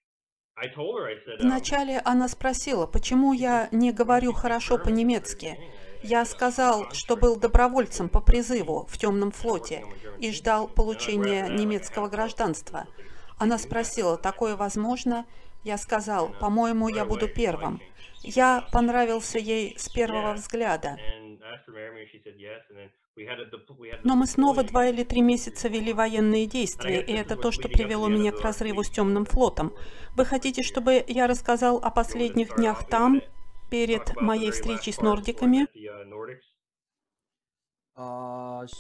Вначале 1.40 2.00
она 2.00 2.28
спросила, 2.28 2.86
почему 2.86 3.34
я 3.34 3.68
не 3.72 3.92
говорю 3.92 4.34
хорошо 4.34 4.78
по-немецки. 4.78 5.58
Я 6.04 6.26
сказал, 6.26 6.92
что 6.94 7.16
был 7.16 7.36
добровольцем 7.36 8.10
по 8.10 8.22
призыву 8.22 8.86
в 8.90 8.98
темном 8.98 9.32
флоте 9.32 9.86
и 10.20 10.32
ждал 10.32 10.68
получения 10.68 11.48
немецкого 11.48 12.08
гражданства. 12.08 12.88
Она 13.38 13.58
спросила, 13.58 14.18
такое 14.18 14.56
возможно? 14.56 15.26
Я 15.64 15.78
сказал, 15.78 16.30
по-моему, 16.40 16.90
я 16.90 17.06
буду 17.06 17.28
первым. 17.28 17.82
Я 18.24 18.68
понравился 18.72 19.40
ей 19.40 19.76
с 19.78 19.90
первого 19.90 20.34
взгляда. 20.34 20.98
Но 24.04 24.16
мы 24.16 24.26
снова 24.26 24.64
два 24.64 24.88
или 24.88 25.04
три 25.04 25.22
месяца 25.22 25.68
вели 25.68 25.94
военные 25.94 26.48
действия, 26.48 27.02
и 27.02 27.12
это 27.12 27.36
то, 27.36 27.52
что 27.52 27.68
привело 27.68 28.08
меня 28.08 28.32
к 28.32 28.42
разрыву 28.42 28.84
с 28.84 28.90
темным 28.90 29.26
флотом. 29.26 29.74
Вы 30.16 30.26
хотите, 30.26 30.64
чтобы 30.64 31.04
я 31.08 31.28
рассказал 31.28 31.78
о 31.78 31.92
последних 31.92 32.56
днях 32.56 32.88
там, 32.88 33.22
перед 33.70 34.16
моей 34.20 34.52
встречей 34.52 34.94
с 34.94 35.02
нордиками? 35.02 35.68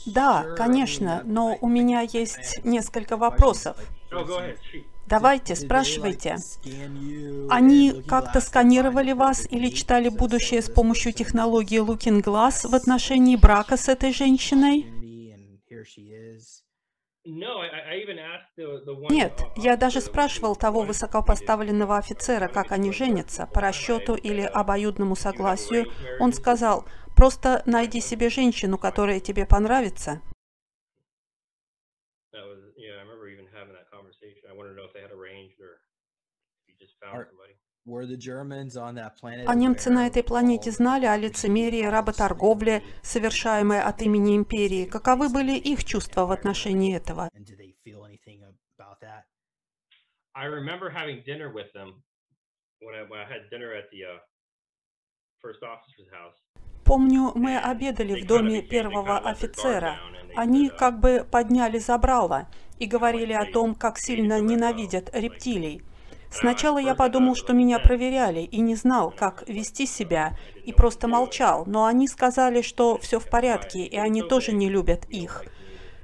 Да, 0.05 0.55
конечно, 0.55 1.21
но 1.25 1.57
у 1.59 1.67
меня 1.67 2.01
есть 2.01 2.63
несколько 2.63 3.17
вопросов. 3.17 3.77
Давайте, 5.11 5.57
спрашивайте. 5.57 6.37
Они 7.49 8.01
как-то 8.07 8.39
сканировали 8.39 9.11
вас 9.11 9.45
или 9.51 9.67
читали 9.67 10.07
будущее 10.07 10.61
с 10.61 10.69
помощью 10.69 11.11
технологии 11.11 11.81
Looking 11.85 12.23
Glass 12.23 12.65
в 12.65 12.73
отношении 12.73 13.35
брака 13.35 13.75
с 13.75 13.89
этой 13.89 14.13
женщиной? 14.13 14.85
Нет, 19.09 19.33
я 19.57 19.75
даже 19.75 19.99
спрашивал 19.99 20.55
того 20.55 20.83
высокопоставленного 20.83 21.97
офицера, 21.97 22.47
как 22.47 22.71
они 22.71 22.93
женятся, 22.93 23.47
по 23.53 23.59
расчету 23.59 24.15
или 24.15 24.41
обоюдному 24.41 25.17
согласию. 25.17 25.91
Он 26.21 26.31
сказал, 26.31 26.85
просто 27.17 27.63
найди 27.65 27.99
себе 27.99 28.29
женщину, 28.29 28.77
которая 28.77 29.19
тебе 29.19 29.45
понравится. 29.45 30.21
А 39.47 39.55
немцы 39.55 39.89
на 39.89 40.07
этой 40.07 40.23
планете 40.23 40.71
знали 40.71 41.05
о 41.05 41.17
лицемерии, 41.17 41.83
работорговле, 41.83 42.83
совершаемой 43.01 43.81
от 43.81 44.01
имени 44.01 44.37
империи? 44.37 44.85
Каковы 44.85 45.29
были 45.29 45.57
их 45.57 45.83
чувства 45.83 46.25
в 46.25 46.31
отношении 46.31 46.95
этого? 46.95 47.29
Помню, 56.85 57.31
мы 57.35 57.57
обедали 57.57 58.21
в 58.21 58.27
доме 58.27 58.61
первого 58.61 59.17
офицера. 59.17 59.99
Они 60.35 60.69
как 60.69 60.99
бы 60.99 61.25
подняли 61.29 61.79
забрало 61.79 62.47
и 62.81 62.87
говорили 62.87 63.33
о 63.33 63.45
том, 63.45 63.75
как 63.75 63.99
сильно 63.99 64.39
ненавидят 64.39 65.11
рептилий. 65.13 65.83
Сначала 66.31 66.79
я 66.79 66.95
подумал, 66.95 67.35
что 67.35 67.53
меня 67.53 67.77
проверяли 67.77 68.39
и 68.39 68.59
не 68.59 68.73
знал, 68.73 69.11
как 69.11 69.47
вести 69.47 69.85
себя, 69.85 70.35
и 70.65 70.73
просто 70.73 71.07
молчал, 71.07 71.63
но 71.67 71.85
они 71.85 72.07
сказали, 72.07 72.63
что 72.63 72.97
все 72.97 73.19
в 73.19 73.29
порядке, 73.29 73.85
и 73.85 73.97
они 73.97 74.23
тоже 74.23 74.51
не 74.51 74.67
любят 74.67 75.05
их. 75.09 75.43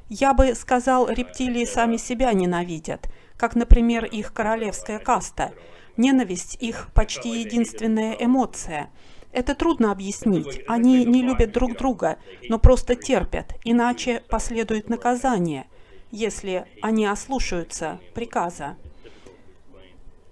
Я 0.08 0.36
бы 0.36 0.54
сказал, 0.54 1.10
рептилии 1.10 1.66
сами 1.66 1.98
себя 1.98 2.32
ненавидят, 2.34 3.10
как, 3.38 3.56
например, 3.56 4.06
их 4.06 4.32
королевская 4.32 5.00
каста. 5.00 5.54
Ненависть– 5.98 6.58
их 6.60 6.90
почти 6.94 7.40
единственная 7.40 8.14
эмоция. 8.20 8.92
Это 9.32 9.56
трудно 9.56 9.92
объяснить. 9.92 10.62
Они 10.68 11.06
не 11.06 11.24
любят 11.24 11.52
друг 11.54 11.76
друга, 11.76 12.20
но 12.50 12.60
просто 12.60 12.94
терпят, 12.94 13.56
иначе 13.64 14.22
последует 14.30 14.90
наказание, 14.90 15.66
если 16.12 16.66
они 16.82 17.06
ослушаются 17.06 18.00
приказа. 18.14 18.78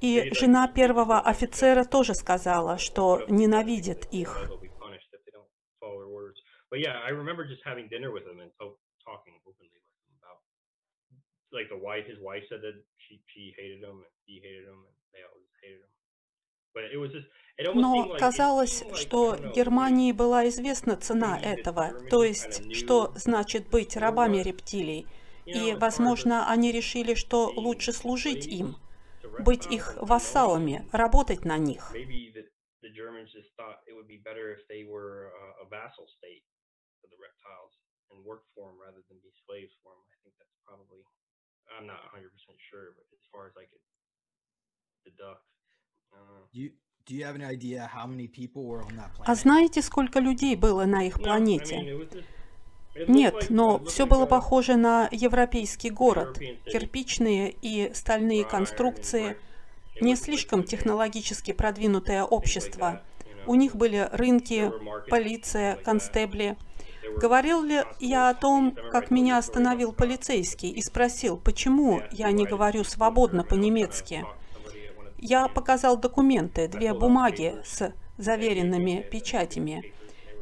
И 0.01 0.31
жена 0.33 0.67
первого 0.67 1.19
офицера 1.19 1.83
тоже 1.83 2.13
сказала, 2.13 2.77
что 2.77 3.25
ненавидит 3.27 4.07
их. 4.11 4.49
Но 17.73 18.17
казалось, 18.17 18.83
что 18.95 19.38
Германии 19.55 20.11
была 20.11 20.49
известна 20.49 20.97
цена 20.97 21.39
этого, 21.39 21.93
то 22.09 22.23
есть, 22.23 22.75
что 22.75 23.13
значит 23.15 23.69
быть 23.69 23.95
рабами 23.95 24.39
рептилий. 24.39 25.07
И, 25.45 25.73
возможно, 25.75 26.49
они 26.49 26.71
решили, 26.71 27.13
что 27.13 27.51
лучше 27.55 27.93
служить 27.93 28.47
им 28.47 28.77
быть 29.39 29.65
их 29.67 29.95
вассалами, 29.97 30.88
работать 30.91 31.45
на 31.45 31.57
них. 31.57 31.91
А 49.26 49.36
знаете, 49.36 49.82
сколько 49.82 50.20
людей 50.20 50.55
было 50.55 50.86
на 50.86 51.05
их 51.05 51.20
планете? 51.20 52.09
Нет, 52.96 53.48
но 53.50 53.84
все 53.86 54.06
было 54.06 54.26
похоже 54.26 54.78
на 54.78 55.10
европейский 55.12 55.89
город. 55.89 56.39
Кирпичные 56.66 57.54
и 57.62 57.91
стальные 57.93 58.46
конструкции, 58.46 59.38
не 60.00 60.16
слишком 60.16 60.64
технологически 60.64 61.52
продвинутое 61.52 62.24
общество. 62.24 63.02
У 63.48 63.56
них 63.56 63.76
были 63.76 64.08
рынки, 64.12 64.72
полиция, 65.10 65.76
констебли. 65.78 66.58
Говорил 67.18 67.62
ли 67.64 67.84
я 68.00 68.30
о 68.30 68.34
том, 68.34 68.76
как 68.91 69.12
меня 69.12 69.38
остановил 69.38 69.93
полицейский 69.93 70.72
и 70.72 70.82
спросил, 70.82 71.38
почему 71.38 72.02
я 72.12 72.32
не 72.32 72.46
говорю 72.46 72.84
свободно 72.84 73.43
по-немецки? 73.43 74.26
Я 75.18 75.48
показал 75.48 75.98
документы, 75.98 76.68
две 76.68 76.93
бумаги 76.93 77.56
с 77.64 77.93
заверенными 78.18 79.06
печатями. 79.12 79.93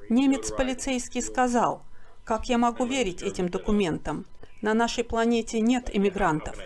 Немец-полицейский 0.09 1.21
сказал– 1.21 1.81
как 2.23 2.47
я 2.49 2.57
могу 2.57 2.85
верить 2.85 3.21
этим 3.21 3.49
документам? 3.49 4.25
На 4.61 4.73
нашей 4.73 5.03
планете 5.03 5.59
нет 5.59 5.89
иммигрантов. 5.93 6.57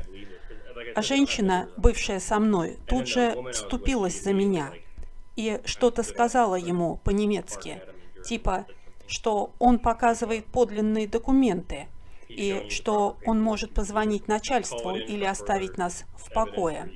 А 0.95 1.01
женщина, 1.01 1.70
бывшая 1.78 2.20
со 2.20 2.39
мной, 2.39 2.78
тут 2.88 3.08
же 3.08 3.36
вступилась 3.51 4.22
за 4.22 4.34
меня. 4.34 4.72
и 5.36 5.62
что-то 5.66 6.01
сказала 6.01 6.55
ему 6.55 6.97
по-немецки, 7.03 7.82
типа, 8.26 8.66
что 9.08 9.53
он 9.60 9.78
показывает 9.78 10.45
подлинные 10.45 11.08
документы 11.08 11.88
и 12.28 12.70
что 12.70 13.18
он 13.24 13.39
может 13.39 13.74
позвонить 13.74 14.28
начальству 14.28 14.95
или 14.95 15.26
оставить 15.26 15.78
нас 15.78 16.05
в 16.18 16.34
покое. 16.34 16.91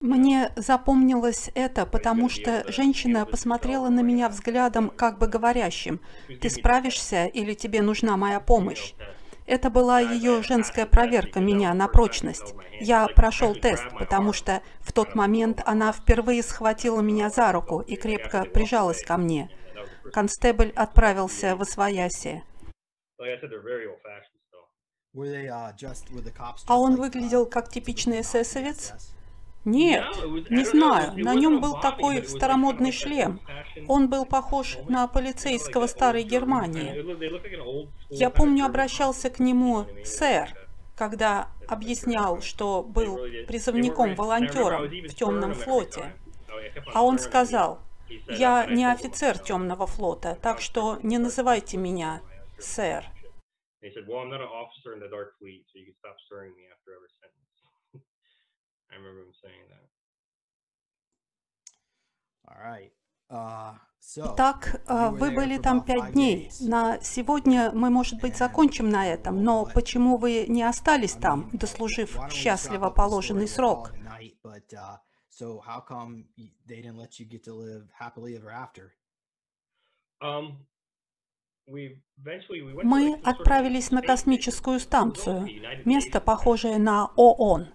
Мне 0.00 0.52
запомнилось 0.56 1.50
это, 1.54 1.86
потому 1.86 2.28
что 2.28 2.64
женщина 2.70 3.26
посмотрела 3.26 3.88
на 3.88 4.00
меня 4.00 4.28
взглядом, 4.28 4.90
как 4.90 5.18
бы 5.18 5.26
говорящим, 5.26 6.00
«Ты 6.40 6.50
справишься 6.50 7.26
или 7.26 7.54
тебе 7.54 7.82
нужна 7.82 8.16
моя 8.16 8.40
помощь?» 8.40 8.94
Это 9.46 9.70
была 9.70 10.00
ее 10.00 10.42
женская 10.42 10.86
проверка 10.86 11.38
меня 11.38 11.72
на 11.72 11.86
прочность. 11.86 12.54
Я 12.80 13.06
прошел 13.06 13.54
тест, 13.54 13.84
потому 13.96 14.32
что 14.32 14.60
в 14.80 14.92
тот 14.92 15.14
момент 15.14 15.62
она 15.64 15.92
впервые 15.92 16.42
схватила 16.42 17.00
меня 17.00 17.30
за 17.30 17.52
руку 17.52 17.80
и 17.80 17.94
крепко 17.94 18.44
прижалась 18.44 19.04
ко 19.04 19.16
мне. 19.16 19.48
Констебль 20.12 20.72
отправился 20.74 21.54
в 21.54 21.62
Освояси. 21.62 22.42
А 26.66 26.78
он 26.78 26.96
выглядел 26.96 27.46
как 27.46 27.70
типичный 27.70 28.20
эсэсовец? 28.20 28.92
Нет, 29.64 30.04
не 30.50 30.64
знаю. 30.64 31.12
На 31.16 31.34
нем 31.34 31.60
был 31.60 31.80
такой 31.80 32.24
старомодный 32.24 32.92
шлем. 32.92 33.40
Он 33.88 34.08
был 34.08 34.26
похож 34.26 34.78
на 34.88 35.08
полицейского 35.08 35.86
старой 35.86 36.22
Германии. 36.22 36.94
Я 38.10 38.30
помню, 38.30 38.66
обращался 38.66 39.30
к 39.30 39.40
нему 39.40 39.86
«сэр», 40.04 40.54
когда 40.94 41.48
объяснял, 41.66 42.40
что 42.42 42.82
был 42.82 43.18
призывником-волонтером 43.48 44.84
в 44.84 45.14
темном 45.14 45.54
флоте. 45.54 46.14
А 46.94 47.02
он 47.02 47.18
сказал, 47.18 47.80
я 48.28 48.66
не 48.66 48.84
офицер 48.84 49.38
темного 49.38 49.86
флота, 49.86 50.38
так 50.40 50.60
что 50.60 50.98
не 51.02 51.18
называйте 51.18 51.76
меня 51.76 52.20
сэр. 52.58 53.04
He 53.86 53.92
said, 53.94 54.04
well, 54.08 54.18
I'm 54.18 54.30
not 54.30 54.40
an 54.40 54.50
officer 54.50 54.92
in 54.94 55.00
the 55.00 55.08
Dark 55.08 55.38
Fleet, 55.38 55.64
so 55.70 55.78
you 55.78 55.86
can 55.86 55.94
stop 56.02 56.16
stirring 56.26 56.52
me 56.58 56.64
after 56.74 56.90
every 56.98 57.12
sentence. 57.22 57.54
I 58.90 58.96
remember 58.98 59.22
him 59.22 59.34
saying 59.42 59.64
that. 59.70 59.86
All 62.48 62.60
right. 62.62 62.92
Uh, 63.28 63.74
Итак, 64.14 64.80
вы 64.86 65.32
были 65.32 65.58
там 65.58 65.84
пять 65.84 66.12
дней. 66.12 66.50
На 66.60 67.00
сегодня 67.00 67.72
мы, 67.72 67.90
может 67.90 68.20
быть, 68.20 68.36
закончим 68.36 68.88
на 68.88 69.06
этом, 69.06 69.42
но 69.42 69.66
почему 69.66 70.16
вы 70.16 70.46
не 70.46 70.62
остались 70.62 71.14
там, 71.14 71.50
дослужив 71.52 72.16
счастливо 72.30 72.90
положенный 72.90 73.48
срок? 73.48 73.92
Um, 80.22 80.66
мы 81.68 83.18
отправились 83.24 83.90
на 83.90 84.00
космическую 84.02 84.78
станцию, 84.78 85.48
место, 85.84 86.20
похожее 86.20 86.78
на 86.78 87.06
ООН. 87.16 87.68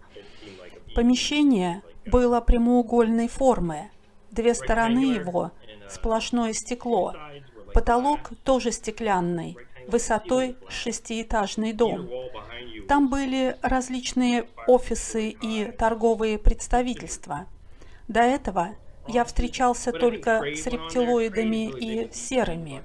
Помещение 0.96 1.82
было 2.06 2.42
прямоугольной 2.42 3.28
формы. 3.28 3.92
Две 4.32 4.54
стороны 4.54 5.14
его– 5.16 5.52
сплошное 5.90 6.54
стекло. 6.54 7.14
Потолок 7.74 8.32
тоже 8.44 8.72
стеклянный, 8.72 9.58
высотой 9.88 10.56
шестиэтажный 10.70 11.74
дом. 11.74 12.10
Там 12.88 13.10
были 13.10 13.58
различные 13.62 14.48
офисы 14.68 15.30
и 15.30 15.72
торговые 15.78 16.38
представительства. 16.38 17.46
До 18.08 18.22
этого 18.22 18.76
я 19.08 19.26
встречался 19.26 19.92
только 19.92 20.44
с 20.56 20.66
рептилоидами 20.66 21.70
и 21.70 22.14
серыми. 22.14 22.84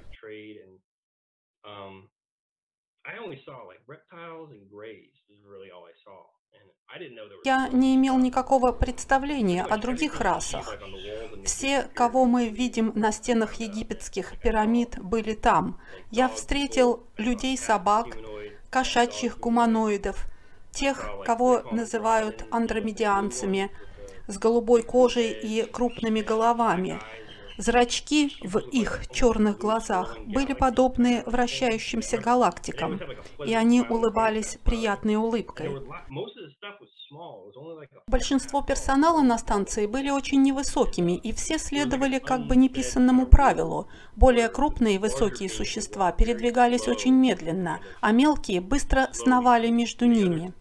Я 7.44 7.68
не 7.68 7.96
имел 7.96 8.18
никакого 8.18 8.72
представления 8.72 9.62
о 9.64 9.76
других 9.76 10.20
расах. 10.20 10.78
Все, 11.44 11.88
кого 11.94 12.24
мы 12.24 12.48
видим 12.48 12.92
на 12.94 13.12
стенах 13.12 13.54
египетских 13.54 14.40
пирамид, 14.40 14.98
были 15.02 15.34
там. 15.34 15.80
Я 16.10 16.28
встретил 16.28 17.04
людей-собак, 17.16 18.16
кошачьих 18.70 19.38
гуманоидов, 19.38 20.26
тех, 20.70 21.10
кого 21.24 21.62
называют 21.72 22.44
андромедианцами, 22.50 23.70
с 24.28 24.38
голубой 24.38 24.82
кожей 24.82 25.32
и 25.32 25.62
крупными 25.62 26.20
головами, 26.20 27.00
Зрачки 27.58 28.36
в 28.42 28.58
их 28.58 29.06
черных 29.10 29.58
глазах 29.58 30.18
были 30.26 30.52
подобны 30.52 31.22
вращающимся 31.26 32.18
галактикам, 32.18 33.00
и 33.46 33.54
они 33.54 33.80
улыбались 33.80 34.58
приятной 34.64 35.16
улыбкой. 35.16 35.80
Большинство 38.08 38.62
персонала 38.62 39.22
на 39.22 39.38
станции 39.38 39.86
были 39.86 40.10
очень 40.10 40.42
невысокими, 40.42 41.16
и 41.16 41.32
все 41.32 41.58
следовали 41.58 42.18
как 42.18 42.46
бы 42.46 42.56
неписанному 42.56 43.26
правилу. 43.26 43.88
Более 44.16 44.48
крупные 44.48 44.98
высокие 44.98 45.48
существа 45.48 46.12
передвигались 46.12 46.88
очень 46.88 47.14
медленно, 47.14 47.80
а 48.00 48.12
мелкие 48.12 48.60
быстро 48.60 49.08
сновали 49.12 49.68
между 49.68 50.04
ними. 50.06 50.52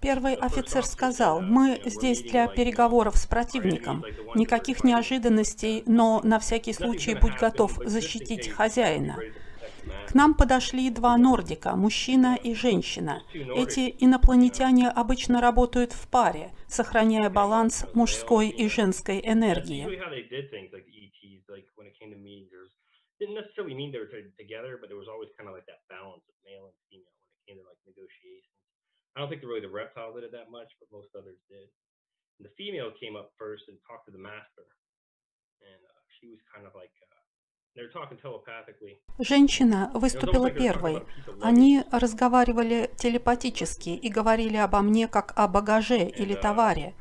Первый 0.00 0.34
офицер 0.34 0.84
сказал, 0.86 1.42
мы 1.42 1.80
здесь 1.84 2.22
для 2.22 2.48
переговоров 2.48 3.18
с 3.18 3.26
противником. 3.26 4.02
Никаких 4.34 4.82
неожиданностей, 4.82 5.82
но 5.86 6.20
на 6.24 6.38
всякий 6.38 6.72
случай 6.72 7.14
будь 7.14 7.36
готов 7.36 7.78
защитить 7.84 8.48
хозяина. 8.48 9.18
К 10.08 10.14
нам 10.14 10.34
подошли 10.34 10.90
два 10.90 11.16
нордика, 11.18 11.76
мужчина 11.76 12.38
и 12.42 12.54
женщина. 12.54 13.22
Эти 13.32 13.94
инопланетяне 13.98 14.88
обычно 14.88 15.40
работают 15.40 15.92
в 15.92 16.08
паре, 16.08 16.52
сохраняя 16.66 17.28
баланс 17.28 17.86
мужской 17.94 18.48
и 18.48 18.68
женской 18.68 19.20
энергии. 19.22 19.86
Didn't 23.20 23.34
necessarily 23.34 23.74
mean 23.74 23.92
they 23.92 23.98
were 23.98 24.08
together, 24.38 24.78
but 24.80 24.88
there 24.88 24.96
was 24.96 25.06
always 25.06 25.28
kind 25.36 25.46
of 25.46 25.52
like 25.54 25.66
that 25.66 25.84
balance 25.90 26.24
of 26.24 26.34
male 26.42 26.72
and 26.72 26.76
female 26.88 27.12
when 27.20 27.36
it 27.36 27.44
came 27.44 27.58
to 27.60 27.64
like 27.68 27.76
negotiations. 27.84 28.49
I 29.14 29.20
don't 29.20 29.28
think 29.28 29.42
really 29.42 29.60
the 29.60 29.68
reptile 29.68 30.14
did 30.14 30.24
it 30.24 30.32
that 30.32 30.50
much, 30.50 30.70
but 30.78 30.88
most 30.92 31.10
others 31.18 31.38
did. 31.48 31.66
And 32.38 32.46
the 32.46 32.54
female 32.56 32.90
came 33.02 33.16
up 33.16 33.32
first 33.36 33.64
and 33.68 33.76
talked 33.86 34.06
to 34.06 34.12
the 34.12 34.22
master, 34.22 34.66
and 35.60 35.80
uh, 35.82 36.00
she 36.18 36.26
was 36.28 36.40
kind 36.54 36.66
of 36.66 36.74
like. 36.74 36.94
Uh, 37.02 37.20
Женщина 39.18 39.90
выступила 39.94 40.50
первой. 40.50 41.04
Они 41.40 41.84
разговаривали 41.92 42.90
телепатически 42.96 43.90
и 43.90 44.08
говорили 44.08 44.56
обо 44.56 44.80
мне 44.80 45.06
как 45.06 45.32
о 45.36 45.46
багаже 45.46 46.08
или 46.08 46.34
uh, 46.34 46.40
товаре. 46.40 46.94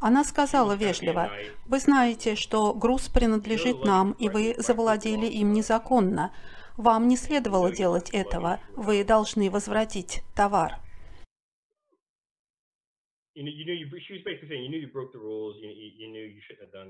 Она 0.00 0.24
сказала 0.24 0.72
вежливо, 0.72 1.30
«Вы 1.66 1.78
знаете, 1.78 2.34
что 2.34 2.74
груз 2.74 3.08
принадлежит 3.08 3.84
нам, 3.84 4.12
и 4.12 4.28
вы 4.28 4.54
завладели 4.58 5.26
им 5.26 5.52
незаконно. 5.52 6.32
Вам 6.76 7.06
не 7.06 7.16
следовало 7.16 7.70
делать 7.70 8.10
этого. 8.10 8.60
Вы 8.74 9.04
должны 9.04 9.50
возвратить 9.50 10.22
товар». 10.34 10.80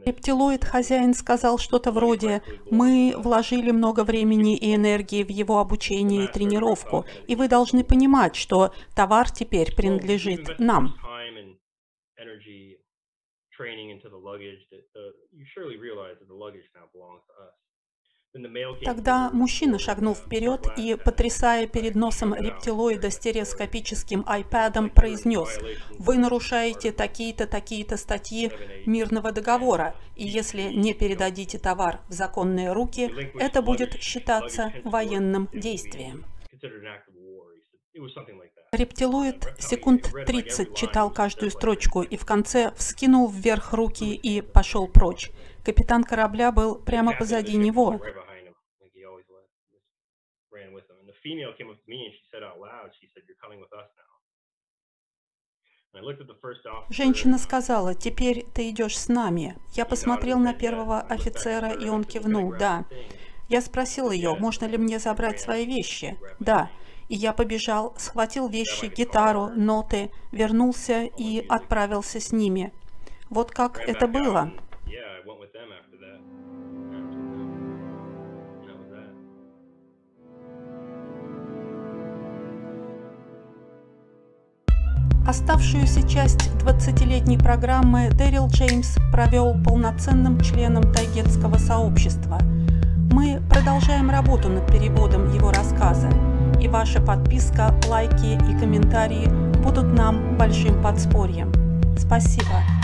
Рептилоид 0.07 0.64
хозяин 0.64 1.12
сказал 1.12 1.59
что-то 1.59 1.92
вроде 1.92 2.42
«Мы 2.70 3.14
вложили 3.16 3.70
много 3.70 4.03
времени 4.05 4.57
и 4.57 4.74
энергии 4.74 5.22
в 5.24 5.28
его 5.28 5.59
обучение 5.59 6.24
и 6.24 6.32
тренировку, 6.32 7.05
и 7.26 7.36
вы 7.36 7.49
должны 7.49 7.84
понимать, 7.84 8.34
что 8.34 8.72
товар 8.96 9.30
теперь 9.30 9.74
принадлежит 9.74 10.59
нам». 10.59 10.96
training 13.59 13.90
into 13.90 14.09
the 14.09 14.16
luggage 14.16 14.62
that 14.70 14.86
uh, 14.94 15.11
you 15.34 15.44
surely 15.53 15.76
realize 15.76 16.14
that 16.20 16.28
the 16.30 16.40
luggage 16.46 16.62
now 16.78 16.86
belongs 16.94 17.26
to 17.26 17.34
us. 17.42 17.59
Тогда 18.85 19.31
мужчина 19.31 19.79
шагнул 19.79 20.14
вперед 20.14 20.66
и, 20.76 20.97
потрясая 21.03 21.66
перед 21.66 21.95
носом 21.95 22.35
рептилоида 22.35 23.11
стереоскопическим 23.11 24.22
айпадом, 24.26 24.91
произнес 24.91 25.59
«Вы 25.99 26.18
нарушаете 26.18 26.93
такие-то, 26.93 27.47
такие-то 27.47 27.97
статьи 27.97 28.53
мирного 28.85 29.33
договора, 29.33 29.97
и 30.14 30.26
если 30.26 30.62
не 30.62 30.93
передадите 30.93 31.59
товар 31.59 32.01
в 32.09 32.12
законные 32.12 32.72
руки, 32.72 33.11
это 33.39 33.62
будет 33.62 33.95
считаться 34.01 34.72
военным 34.85 35.49
действием». 35.53 36.26
Рептилоид 38.70 39.54
секунд 39.58 40.12
30 40.26 40.76
читал 40.76 41.10
каждую 41.10 41.50
строчку 41.50 42.02
и 42.02 42.18
в 42.18 42.26
конце 42.26 42.72
вскинул 42.76 43.28
вверх 43.28 43.72
руки 43.72 44.14
и 44.14 44.42
пошел 44.42 44.86
прочь. 44.86 45.30
Капитан 45.64 46.04
корабля 46.04 46.52
был 46.52 46.74
прямо 46.76 47.16
позади 47.16 47.56
него. 47.56 47.98
Женщина 56.90 57.38
сказала, 57.38 57.94
теперь 57.94 58.44
ты 58.54 58.68
идешь 58.68 58.98
с 58.98 59.08
нами. 59.08 59.56
Я 59.72 59.86
посмотрел 59.86 60.38
на 60.38 60.52
первого 60.52 61.00
офицера, 61.00 61.72
и 61.72 61.88
он 61.88 62.04
кивнул, 62.04 62.52
да. 62.52 62.84
Я 63.48 63.62
спросил 63.62 64.10
ее, 64.10 64.34
можно 64.34 64.66
ли 64.66 64.76
мне 64.76 64.98
забрать 64.98 65.40
свои 65.40 65.64
вещи. 65.64 66.18
Да. 66.38 66.70
И 67.09 67.16
я 67.16 67.32
побежал, 67.32 67.94
схватил 67.96 68.48
вещи, 68.48 68.92
гитару, 68.94 69.48
ноты, 69.48 70.11
вернулся 70.30 71.04
и 71.04 71.44
отправился 71.48 72.20
с 72.20 72.32
ними. 72.32 72.72
Вот 73.30 73.50
как 73.50 73.78
это 73.80 74.06
было. 74.06 74.52
Оставшуюся 85.26 86.09
часть 86.09 86.48
20-летней 86.62 87.36
программы 87.36 88.09
Дэрил 88.11 88.48
Джеймс 88.48 88.96
провел 89.12 89.54
полноценным 89.62 90.40
членом 90.40 90.90
тайгетского 90.90 91.59
сообщества. 91.59 92.38
Мы 93.12 93.42
продолжаем 93.50 94.09
работу 94.09 94.48
над 94.48 94.66
переводом 94.72 95.30
его 95.34 95.50
рассказа, 95.50 96.09
и 96.61 96.68
ваша 96.68 97.00
подписка, 97.00 97.74
лайки 97.88 98.38
и 98.50 98.59
комментарии 98.59 99.26
будут 99.62 99.92
нам 99.92 100.36
большим 100.36 100.82
подспорьем. 100.82 101.52
Спасибо. 101.96 102.78